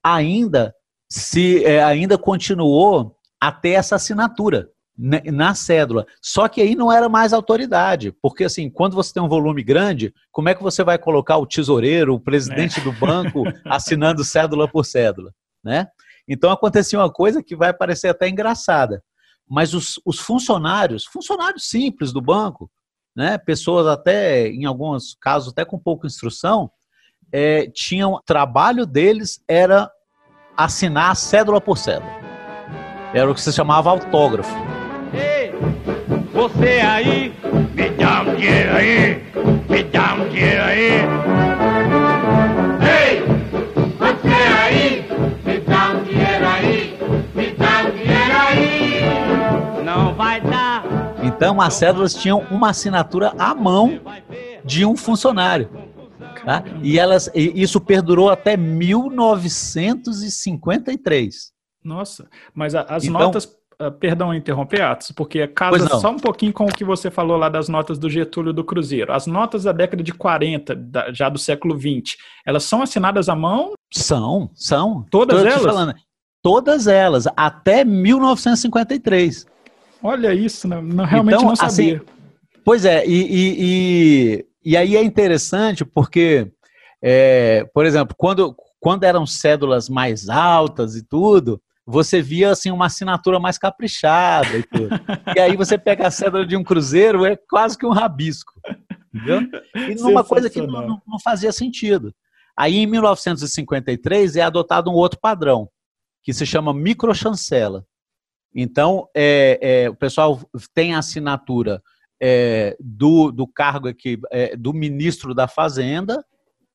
ainda 0.04 0.76
se 1.10 1.64
é, 1.64 1.82
ainda 1.82 2.18
continuou 2.18 3.16
até 3.40 3.70
essa 3.70 3.96
assinatura 3.96 4.70
né, 4.98 5.22
na 5.28 5.56
cédula. 5.56 6.06
Só 6.22 6.50
que 6.50 6.60
aí 6.60 6.76
não 6.76 6.92
era 6.92 7.08
mais 7.08 7.32
autoridade, 7.32 8.12
porque 8.22 8.44
assim, 8.44 8.70
quando 8.70 8.94
você 8.94 9.14
tem 9.14 9.24
um 9.24 9.30
volume 9.30 9.64
grande, 9.64 10.14
como 10.34 10.50
é 10.50 10.56
que 10.56 10.62
você 10.62 10.84
vai 10.84 10.98
colocar 10.98 11.38
o 11.38 11.48
tesoureiro, 11.48 12.14
o 12.14 12.20
presidente 12.20 12.82
é. 12.82 12.84
do 12.84 12.92
banco 12.92 13.44
assinando 13.64 14.22
cédula 14.22 14.68
por 14.68 14.84
cédula, 14.84 15.32
né? 15.64 15.88
Então 16.28 16.52
acontecia 16.52 17.00
uma 17.00 17.12
coisa 17.12 17.42
que 17.42 17.56
vai 17.56 17.74
parecer 17.74 18.10
até 18.10 18.28
engraçada 18.28 19.02
mas 19.54 19.76
os, 19.76 20.02
os 20.04 20.18
funcionários, 20.18 21.06
funcionários 21.06 21.70
simples 21.70 22.12
do 22.12 22.20
banco, 22.20 22.72
né, 23.16 23.38
pessoas 23.38 23.86
até, 23.86 24.48
em 24.48 24.66
alguns 24.66 25.16
casos, 25.22 25.52
até 25.52 25.64
com 25.64 25.78
pouca 25.78 26.08
instrução, 26.08 26.72
é, 27.32 27.68
tinham, 27.68 28.20
trabalho 28.26 28.84
deles 28.84 29.44
era 29.48 29.92
assinar 30.58 31.16
cédula 31.16 31.62
por 31.62 31.78
cédula. 31.78 32.12
Era 33.14 33.30
o 33.30 33.36
que 33.36 33.42
se 33.42 33.54
chamava 33.54 33.92
autógrafo. 33.92 34.56
Ei, 35.14 35.52
você 36.34 36.80
aí, 36.80 37.32
me 37.76 37.90
dá 37.92 38.22
um 38.24 38.36
dinheiro 38.36 38.76
aí, 38.76 39.24
me 39.70 39.84
dá 39.84 40.16
um 40.16 40.30
dinheiro 40.30 40.64
aí. 40.64 41.93
Então, 51.24 51.62
as 51.62 51.76
cédulas 51.76 52.14
tinham 52.14 52.46
uma 52.52 52.70
assinatura 52.70 53.34
à 53.38 53.56
mão 53.56 54.02
de 54.64 54.86
um 54.86 54.96
funcionário. 54.96 55.70
Tá? 56.46 56.64
E 56.82 56.98
elas, 57.00 57.30
isso 57.34 57.80
perdurou 57.80 58.30
até 58.30 58.58
1953. 58.58 61.54
Nossa, 61.84 62.30
mas 62.54 62.76
as 62.76 63.06
então, 63.06 63.20
notas, 63.20 63.46
uh, 63.82 63.92
perdão 63.92 64.32
interromper, 64.34 64.82
Atos, 64.82 65.12
porque 65.12 65.48
casa 65.48 65.88
só 66.00 66.12
um 66.12 66.18
pouquinho 66.18 66.54
com 66.54 66.66
o 66.66 66.74
que 66.74 66.84
você 66.84 67.12
falou 67.12 67.38
lá 67.38 67.50
das 67.50 67.70
notas 67.70 67.98
do 67.98 68.10
Getúlio 68.10 68.54
do 68.54 68.64
Cruzeiro. 68.64 69.14
As 69.14 69.28
notas 69.28 69.64
da 69.64 69.72
década 69.72 70.04
de 70.04 70.14
40, 70.14 70.76
da, 70.76 71.14
já 71.14 71.30
do 71.30 71.38
século 71.38 71.78
20, 71.78 72.18
elas 72.46 72.64
são 72.64 72.82
assinadas 72.82 73.30
à 73.30 73.36
mão? 73.36 73.74
São, 73.92 74.50
são. 74.54 75.06
Todas 75.10 75.46
elas? 75.46 75.64
Falando, 75.64 75.94
todas 76.42 76.88
elas, 76.88 77.26
até 77.36 77.84
1953. 77.84 79.46
Olha 80.04 80.34
isso, 80.34 80.68
não, 80.68 80.82
não 80.82 81.06
realmente 81.06 81.36
então, 81.36 81.48
não 81.48 81.56
sabia. 81.56 81.98
Assim, 81.98 82.06
pois 82.66 82.84
é, 82.84 83.06
e, 83.08 83.22
e, 83.22 83.56
e, 83.60 84.46
e, 84.66 84.78
aí 84.78 84.98
é 84.98 85.04
interessante 85.04 85.86
porque, 85.86 86.52
é, 87.02 87.64
por 87.74 87.86
exemplo, 87.86 88.14
quando, 88.18 88.54
quando 88.82 89.06
eram 89.06 89.26
cédulas 89.26 89.88
mais 89.88 90.28
altas 90.28 90.96
e 90.98 91.08
tudo, 91.08 91.62
você 91.86 92.22
via 92.22 92.52
assim 92.52 92.70
uma 92.70 92.88
assinatura 92.88 93.40
mais 93.40 93.58
caprichada 93.58 94.58
e 94.58 94.64
tudo. 94.64 94.90
e 95.36 95.40
aí 95.40 95.56
você 95.56 95.78
pega 95.78 96.08
a 96.08 96.12
cédula 96.12 96.46
de 96.46 96.58
um 96.58 96.64
cruzeiro, 96.64 97.26
é 97.26 97.38
quase 97.50 97.78
que 97.78 97.86
um 97.86 97.92
rabisco. 97.92 98.54
Entendeu? 99.14 99.42
E 99.76 99.96
numa 99.96 100.24
coisa 100.24 100.50
que 100.50 100.62
não, 100.62 100.86
não, 100.86 101.02
não 101.08 101.20
fazia 101.24 101.52
sentido. 101.52 102.14
Aí 102.58 102.78
em 102.78 102.88
1953 102.88 104.36
é 104.36 104.42
adotado 104.42 104.92
um 104.92 104.96
outro 104.96 105.20
padrão, 105.20 105.70
que 106.22 106.34
se 106.34 106.46
chama 106.46 106.74
microchancela. 106.74 107.86
Então, 108.56 109.08
é, 109.16 109.60
é, 109.62 109.90
o 109.90 109.96
pessoal 109.96 110.40
tem 110.74 110.94
a 110.94 111.00
assinatura 111.00 111.82
é, 112.22 112.76
do, 112.80 113.32
do 113.32 113.48
cargo 113.48 113.88
aqui, 113.88 114.20
é, 114.32 114.56
do 114.56 114.74
ministro 114.74 115.34
da 115.34 115.48
Fazenda 115.48 116.24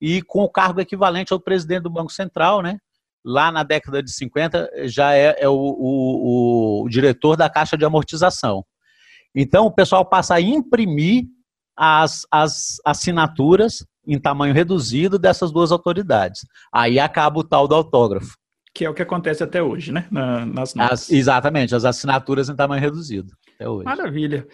e 0.00 0.22
com 0.22 0.42
o 0.42 0.50
cargo 0.50 0.80
equivalente 0.80 1.32
ao 1.32 1.40
presidente 1.40 1.82
do 1.82 1.90
Banco 1.90 2.12
Central, 2.12 2.62
né? 2.62 2.78
Lá 3.24 3.50
na 3.50 3.62
década 3.62 4.02
de 4.02 4.12
50 4.12 4.70
já 4.84 5.14
é, 5.14 5.36
é 5.38 5.48
o, 5.48 5.54
o, 5.54 6.82
o 6.84 6.88
diretor 6.88 7.36
da 7.36 7.50
Caixa 7.50 7.76
de 7.76 7.84
Amortização. 7.84 8.64
Então, 9.34 9.66
o 9.66 9.72
pessoal 9.72 10.04
passa 10.04 10.34
a 10.34 10.40
imprimir 10.40 11.24
as, 11.76 12.26
as 12.30 12.76
assinaturas 12.84 13.84
em 14.06 14.18
tamanho 14.18 14.54
reduzido 14.54 15.18
dessas 15.18 15.52
duas 15.52 15.70
autoridades. 15.70 16.40
Aí 16.72 16.98
acaba 16.98 17.38
o 17.38 17.44
tal 17.44 17.68
do 17.68 17.74
autógrafo. 17.74 18.36
Que 18.78 18.84
é 18.84 18.90
o 18.90 18.94
que 18.94 19.02
acontece 19.02 19.42
até 19.42 19.60
hoje, 19.60 19.90
né? 19.90 20.06
Na, 20.08 20.46
nas. 20.46 20.72
As, 20.78 21.10
exatamente, 21.10 21.74
as 21.74 21.84
assinaturas 21.84 22.48
em 22.48 22.54
tamanho 22.54 22.80
reduzido. 22.80 23.32
Até 23.56 23.68
hoje. 23.68 23.84
Maravilha. 23.84 24.46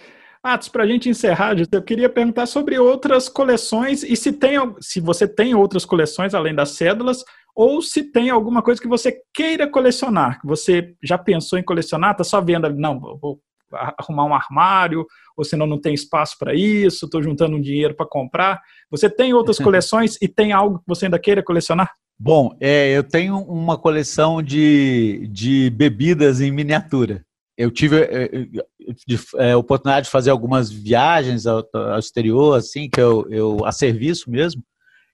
Atos, 0.42 0.70
para 0.70 0.84
a 0.84 0.86
gente 0.86 1.10
encerrar, 1.10 1.54
eu 1.70 1.82
queria 1.82 2.08
perguntar 2.08 2.46
sobre 2.46 2.78
outras 2.78 3.28
coleções 3.28 4.02
e 4.02 4.16
se 4.16 4.32
tem, 4.32 4.56
se 4.80 4.98
você 4.98 5.28
tem 5.28 5.54
outras 5.54 5.84
coleções 5.84 6.32
além 6.32 6.54
das 6.54 6.70
cédulas, 6.70 7.22
ou 7.54 7.82
se 7.82 8.02
tem 8.02 8.30
alguma 8.30 8.62
coisa 8.62 8.80
que 8.80 8.88
você 8.88 9.14
queira 9.34 9.68
colecionar, 9.68 10.40
que 10.40 10.46
você 10.46 10.94
já 11.02 11.18
pensou 11.18 11.58
em 11.58 11.62
colecionar, 11.62 12.12
está 12.12 12.24
só 12.24 12.40
vendo, 12.40 12.70
não, 12.70 12.98
vou 12.98 13.38
arrumar 13.70 14.24
um 14.24 14.34
armário, 14.34 15.04
ou 15.36 15.44
senão 15.44 15.66
não 15.66 15.78
tem 15.78 15.92
espaço 15.92 16.36
para 16.38 16.54
isso, 16.54 17.04
estou 17.04 17.22
juntando 17.22 17.56
um 17.56 17.60
dinheiro 17.60 17.94
para 17.94 18.08
comprar. 18.08 18.58
Você 18.90 19.10
tem 19.10 19.34
outras 19.34 19.58
coleções 19.60 20.16
e 20.22 20.28
tem 20.28 20.52
algo 20.52 20.78
que 20.78 20.84
você 20.86 21.04
ainda 21.04 21.18
queira 21.18 21.42
colecionar? 21.42 21.90
Bom, 22.18 22.56
é, 22.60 22.96
eu 22.96 23.02
tenho 23.02 23.38
uma 23.38 23.76
coleção 23.76 24.42
de, 24.42 25.28
de 25.32 25.70
bebidas 25.70 26.40
em 26.40 26.50
miniatura. 26.50 27.24
Eu 27.56 27.70
tive 27.70 28.00
é, 28.02 28.24
é, 28.24 29.50
é 29.50 29.56
oportunidade 29.56 30.06
de 30.06 30.12
fazer 30.12 30.30
algumas 30.30 30.70
viagens 30.70 31.46
ao, 31.46 31.64
ao 31.72 31.98
exterior, 31.98 32.56
assim, 32.56 32.88
que 32.88 33.00
eu, 33.00 33.26
eu 33.30 33.64
a 33.64 33.72
serviço 33.72 34.30
mesmo, 34.30 34.62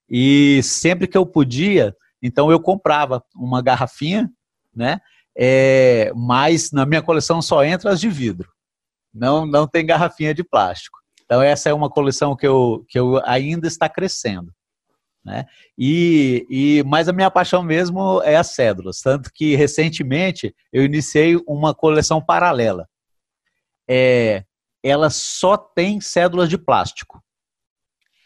e 0.09 0.61
sempre 0.63 1.07
que 1.07 1.17
eu 1.17 1.25
podia, 1.25 1.95
então 2.23 2.51
eu 2.51 2.61
comprava 2.61 3.23
uma 3.35 3.63
garrafinha, 3.63 4.31
né? 4.75 4.99
É, 5.37 6.13
mas 6.15 6.73
na 6.73 6.85
minha 6.85 7.03
coleção 7.03 7.41
só 7.41 7.65
entra 7.65 7.93
as 7.93 8.01
de 8.01 8.09
vidro. 8.09 8.51
Não, 9.15 9.47
não 9.47 9.67
tem 9.67 9.87
garrafinha 9.87 10.35
de 10.35 10.43
plástico. 10.43 10.99
Então 11.25 11.41
essa 11.41 11.69
é 11.69 11.75
uma 11.75 11.89
coleção 11.89 12.35
que 12.37 12.47
eu, 12.47 12.85
que 12.89 12.99
eu 12.99 13.21
ainda 13.25 13.69
está 13.69 13.89
crescendo. 13.89 14.53
Né? 15.25 15.47
E, 15.77 16.47
e 16.49 16.83
mas 16.85 17.09
a 17.09 17.13
minha 17.13 17.31
paixão 17.31 17.63
mesmo 17.63 18.23
é 18.23 18.37
as 18.37 18.49
cédulas, 18.49 19.01
tanto 19.01 19.31
que 19.33 19.55
recentemente 19.55 20.55
eu 20.73 20.85
iniciei 20.85 21.39
uma 21.47 21.75
coleção 21.75 22.23
paralela. 22.23 22.89
É, 23.89 24.45
ela 24.83 25.11
só 25.11 25.57
tem 25.57 26.01
cédulas 26.01 26.49
de 26.49 26.57
plástico. 26.57 27.23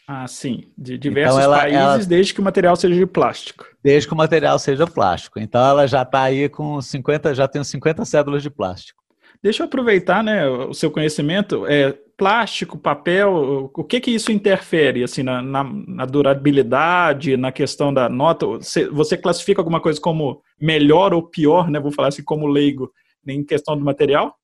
Ah, 0.07 0.27
sim. 0.27 0.71
De 0.77 0.97
diversos 0.97 1.35
então 1.35 1.43
ela, 1.43 1.61
países, 1.61 1.79
ela, 1.81 1.97
desde 1.97 2.33
que 2.33 2.39
o 2.39 2.43
material 2.43 2.75
seja 2.75 2.95
de 2.95 3.07
plástico. 3.07 3.65
Desde 3.83 4.07
que 4.07 4.13
o 4.13 4.17
material 4.17 4.59
seja 4.59 4.85
plástico. 4.85 5.39
Então 5.39 5.67
ela 5.67 5.87
já 5.87 6.03
está 6.03 6.21
aí 6.21 6.47
com 6.47 6.79
50, 6.79 7.33
já 7.33 7.47
tem 7.47 7.63
50 7.63 8.05
cédulas 8.05 8.43
de 8.43 8.49
plástico. 8.49 9.03
Deixa 9.41 9.63
eu 9.63 9.67
aproveitar, 9.67 10.23
né, 10.23 10.47
o 10.47 10.73
seu 10.73 10.91
conhecimento. 10.91 11.65
É, 11.67 11.97
plástico, 12.17 12.77
papel, 12.77 13.69
o 13.73 13.83
que 13.83 13.99
que 13.99 14.11
isso 14.11 14.31
interfere, 14.31 15.03
assim, 15.03 15.21
na, 15.21 15.41
na, 15.41 15.63
na 15.63 16.05
durabilidade, 16.05 17.35
na 17.35 17.51
questão 17.51 17.93
da 17.93 18.07
nota? 18.07 18.45
Você, 18.45 18.87
você, 18.89 19.17
classifica 19.17 19.61
alguma 19.61 19.81
coisa 19.81 19.99
como 19.99 20.41
melhor 20.59 21.13
ou 21.13 21.23
pior, 21.23 21.69
né, 21.69 21.79
vou 21.79 21.91
falar 21.91 22.09
assim, 22.09 22.23
como 22.23 22.47
leigo, 22.47 22.91
em 23.27 23.43
questão 23.43 23.77
do 23.77 23.83
material? 23.83 24.35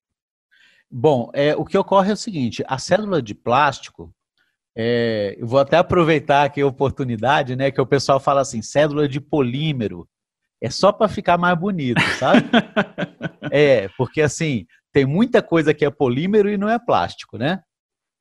Bom, 0.89 1.29
é, 1.33 1.55
o 1.55 1.63
que 1.63 1.77
ocorre 1.77 2.09
é 2.09 2.13
o 2.13 2.17
seguinte, 2.17 2.63
a 2.67 2.77
célula 2.77 3.21
de 3.21 3.33
plástico, 3.33 4.13
é, 4.75 5.35
eu 5.37 5.47
vou 5.47 5.59
até 5.59 5.77
aproveitar 5.77 6.43
aqui 6.43 6.61
a 6.61 6.67
oportunidade, 6.67 7.55
né? 7.55 7.71
Que 7.71 7.81
o 7.81 7.85
pessoal 7.85 8.19
fala 8.19 8.41
assim, 8.41 8.61
cédula 8.61 9.07
de 9.07 9.19
polímero. 9.19 10.07
É 10.61 10.69
só 10.69 10.91
para 10.91 11.09
ficar 11.09 11.37
mais 11.37 11.57
bonito, 11.57 12.01
sabe? 12.17 12.47
é, 13.51 13.89
porque 13.97 14.21
assim, 14.21 14.65
tem 14.91 15.05
muita 15.05 15.41
coisa 15.41 15.73
que 15.73 15.85
é 15.85 15.89
polímero 15.89 16.49
e 16.49 16.57
não 16.57 16.69
é 16.69 16.77
plástico, 16.79 17.37
né? 17.37 17.61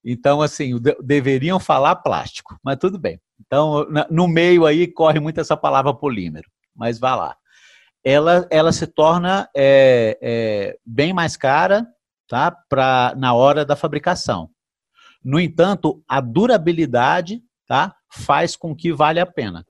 Então, 0.05 0.41
assim, 0.41 0.73
deveriam 1.03 1.61
falar 1.61 1.97
plástico, 1.97 2.57
mas 2.63 2.79
tudo 2.79 2.99
bem. 2.99 3.21
Então, 3.41 3.87
no 4.11 4.27
meio 4.27 4.65
aí 4.65 4.87
corre 4.87 5.21
muito 5.21 5.41
essa 5.41 5.57
palavra 5.57 5.93
polímero, 5.93 6.49
mas 6.75 6.99
vá 6.99 7.15
lá. 7.15 7.37
Ela, 8.03 8.47
ela 8.51 8.73
se 8.73 8.87
torna 8.87 9.49
é, 9.55 10.19
é, 10.23 10.79
bem 10.87 11.13
mais 11.13 11.37
cara 11.37 11.87
tá? 12.31 12.53
Pra, 12.69 13.13
na 13.17 13.35
hora 13.35 13.65
da 13.65 13.75
fabricação. 13.75 14.49
No 15.23 15.41
entanto, 15.41 16.03
a 16.09 16.21
durabilidade 16.21 17.43
tá, 17.67 17.95
faz 18.09 18.55
com 18.55 18.75
que 18.75 18.93
vale 18.93 19.19
a 19.19 19.27
pena. 19.27 19.67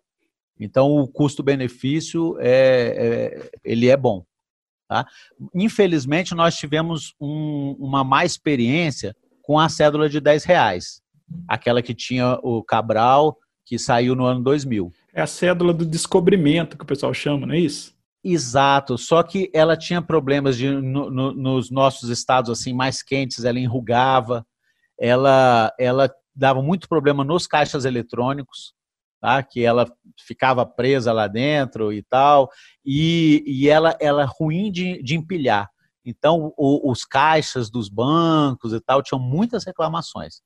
Então, 0.59 0.91
o 0.91 1.09
custo-benefício 1.09 2.37
é, 2.39 2.51
é, 2.53 3.51
ele 3.65 3.89
é 3.89 3.97
bom. 3.97 4.25
Tá? 4.91 5.07
Infelizmente, 5.55 6.35
nós 6.35 6.57
tivemos 6.57 7.15
um, 7.21 7.77
uma 7.79 8.03
má 8.03 8.25
experiência 8.25 9.15
com 9.41 9.57
a 9.57 9.69
cédula 9.69 10.09
de 10.09 10.21
10 10.21 10.43
reais, 10.43 11.01
aquela 11.47 11.81
que 11.81 11.95
tinha 11.95 12.41
o 12.43 12.61
Cabral, 12.61 13.39
que 13.65 13.79
saiu 13.79 14.17
no 14.17 14.25
ano 14.25 14.43
2000. 14.43 14.93
É 15.15 15.23
a 15.23 15.29
cédula 15.29 15.73
do 15.73 15.87
descobrimento 15.87 16.77
que 16.77 16.83
o 16.83 16.87
pessoal 16.87 17.15
chama, 17.15 17.47
não 17.47 17.55
é 17.55 17.61
isso? 17.61 17.95
Exato, 18.23 18.99
só 18.99 19.23
que 19.23 19.49
ela 19.55 19.77
tinha 19.77 20.03
problemas 20.03 20.57
de, 20.57 20.69
no, 20.69 21.09
no, 21.09 21.33
nos 21.33 21.71
nossos 21.71 22.11
estados 22.11 22.51
assim 22.51 22.73
mais 22.73 23.01
quentes, 23.01 23.45
ela 23.45 23.61
enrugava, 23.61 24.45
ela, 24.99 25.73
ela 25.79 26.13
dava 26.35 26.61
muito 26.61 26.89
problema 26.89 27.23
nos 27.23 27.47
caixas 27.47 27.85
eletrônicos, 27.85 28.75
tá? 29.21 29.43
que 29.43 29.65
ela 29.65 29.87
ficava 30.19 30.65
presa 30.65 31.13
lá 31.13 31.27
dentro 31.27 31.93
e 31.93 32.03
tal, 32.03 32.51
e, 32.85 33.45
e 33.47 33.69
ela, 33.69 33.97
ela 34.01 34.25
ruim 34.25 34.71
de, 34.71 35.03
de 35.03 35.17
empilhar. 35.17 35.69
Então, 36.05 36.53
o, 36.57 36.91
os 36.91 37.05
caixas 37.05 37.71
dos 37.71 37.89
bancos 37.89 38.73
e 38.73 38.81
tal 38.81 39.03
tinham 39.03 39.21
muitas 39.21 39.65
reclamações. 39.65 40.41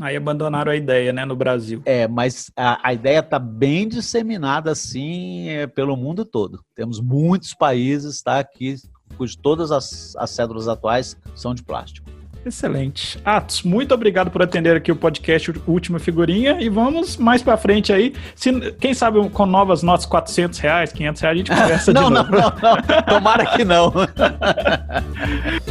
Aí 0.00 0.16
abandonaram 0.16 0.72
a 0.72 0.76
ideia, 0.76 1.12
né, 1.12 1.26
no 1.26 1.36
Brasil. 1.36 1.82
É, 1.84 2.08
mas 2.08 2.50
a, 2.56 2.88
a 2.88 2.94
ideia 2.94 3.18
está 3.18 3.38
bem 3.38 3.86
disseminada 3.86 4.70
assim 4.70 5.48
é, 5.48 5.66
pelo 5.66 5.96
mundo 5.96 6.24
todo. 6.24 6.64
Temos 6.74 7.00
muitos 7.00 7.52
países, 7.52 8.22
tá, 8.22 8.42
que 8.42 8.76
cujo 9.16 9.36
todas 9.38 9.70
as, 9.70 10.16
as 10.16 10.30
cédulas 10.30 10.68
atuais 10.68 11.16
são 11.34 11.54
de 11.54 11.62
plástico. 11.62 12.08
Excelente. 12.44 13.18
Atos, 13.24 13.62
muito 13.62 13.92
obrigado 13.92 14.30
por 14.30 14.42
atender 14.42 14.76
aqui 14.76 14.90
o 14.90 14.96
podcast 14.96 15.52
Última 15.66 15.98
Figurinha 15.98 16.56
e 16.60 16.68
vamos 16.68 17.16
mais 17.16 17.42
para 17.42 17.56
frente 17.56 17.92
aí. 17.92 18.14
Se, 18.34 18.72
quem 18.72 18.94
sabe 18.94 19.28
com 19.30 19.46
novas 19.46 19.82
notas 19.82 20.06
400 20.06 20.58
reais, 20.58 20.92
500 20.92 21.22
reais, 21.22 21.34
a 21.34 21.38
gente 21.38 21.50
conversa 21.54 21.92
não, 21.92 22.04
de 22.04 22.10
não, 22.10 22.22
novo. 22.22 22.32
Não, 22.32 22.40
não, 22.40 22.76
não. 22.76 23.02
Tomara 23.08 23.46
que 23.46 23.64
não. 23.64 23.92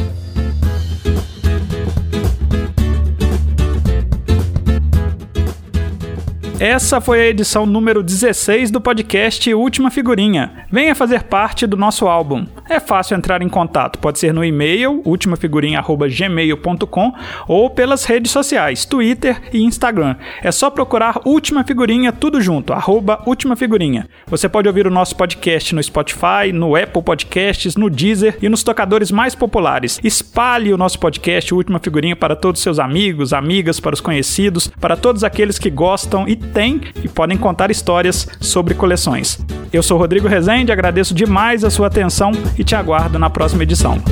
Essa 6.60 7.00
foi 7.00 7.22
a 7.22 7.26
edição 7.26 7.64
número 7.64 8.02
16 8.02 8.70
do 8.70 8.82
podcast 8.82 9.54
Última 9.54 9.90
Figurinha. 9.90 10.66
Venha 10.70 10.94
fazer 10.94 11.22
parte 11.22 11.66
do 11.66 11.74
nosso 11.74 12.06
álbum. 12.06 12.44
É 12.68 12.78
fácil 12.78 13.16
entrar 13.16 13.40
em 13.40 13.48
contato, 13.48 13.98
pode 13.98 14.18
ser 14.18 14.34
no 14.34 14.44
e-mail 14.44 15.00
ultimafigurinha@gmail.com 15.06 17.14
ou 17.48 17.70
pelas 17.70 18.04
redes 18.04 18.30
sociais, 18.30 18.84
Twitter 18.84 19.40
e 19.54 19.62
Instagram. 19.62 20.16
É 20.42 20.52
só 20.52 20.68
procurar 20.68 21.22
Última 21.24 21.64
Figurinha 21.64 22.12
tudo 22.12 22.42
junto, 22.42 22.74
arroba 22.74 23.22
Última 23.24 23.56
Figurinha. 23.56 24.06
Você 24.26 24.46
pode 24.46 24.68
ouvir 24.68 24.86
o 24.86 24.90
nosso 24.90 25.16
podcast 25.16 25.74
no 25.74 25.82
Spotify, 25.82 26.52
no 26.52 26.76
Apple 26.76 27.02
Podcasts, 27.02 27.74
no 27.74 27.88
Deezer 27.88 28.36
e 28.42 28.50
nos 28.50 28.62
tocadores 28.62 29.10
mais 29.10 29.34
populares. 29.34 29.98
Espalhe 30.04 30.74
o 30.74 30.76
nosso 30.76 31.00
podcast 31.00 31.54
Última 31.54 31.78
Figurinha 31.78 32.14
para 32.14 32.36
todos 32.36 32.60
os 32.60 32.62
seus 32.62 32.78
amigos, 32.78 33.32
amigas, 33.32 33.80
para 33.80 33.94
os 33.94 34.00
conhecidos, 34.02 34.70
para 34.78 34.94
todos 34.94 35.24
aqueles 35.24 35.58
que 35.58 35.70
gostam 35.70 36.28
e 36.28 36.49
têm 36.50 36.80
e 37.02 37.08
podem 37.08 37.38
contar 37.38 37.70
histórias 37.70 38.28
sobre 38.40 38.74
coleções. 38.74 39.38
Eu 39.72 39.82
sou 39.82 39.96
Rodrigo 39.98 40.28
Rezende, 40.28 40.72
agradeço 40.72 41.14
demais 41.14 41.64
a 41.64 41.70
sua 41.70 41.86
atenção 41.86 42.32
e 42.58 42.64
te 42.64 42.74
aguardo 42.74 43.18
na 43.18 43.30
próxima 43.30 43.62
edição. 43.62 44.02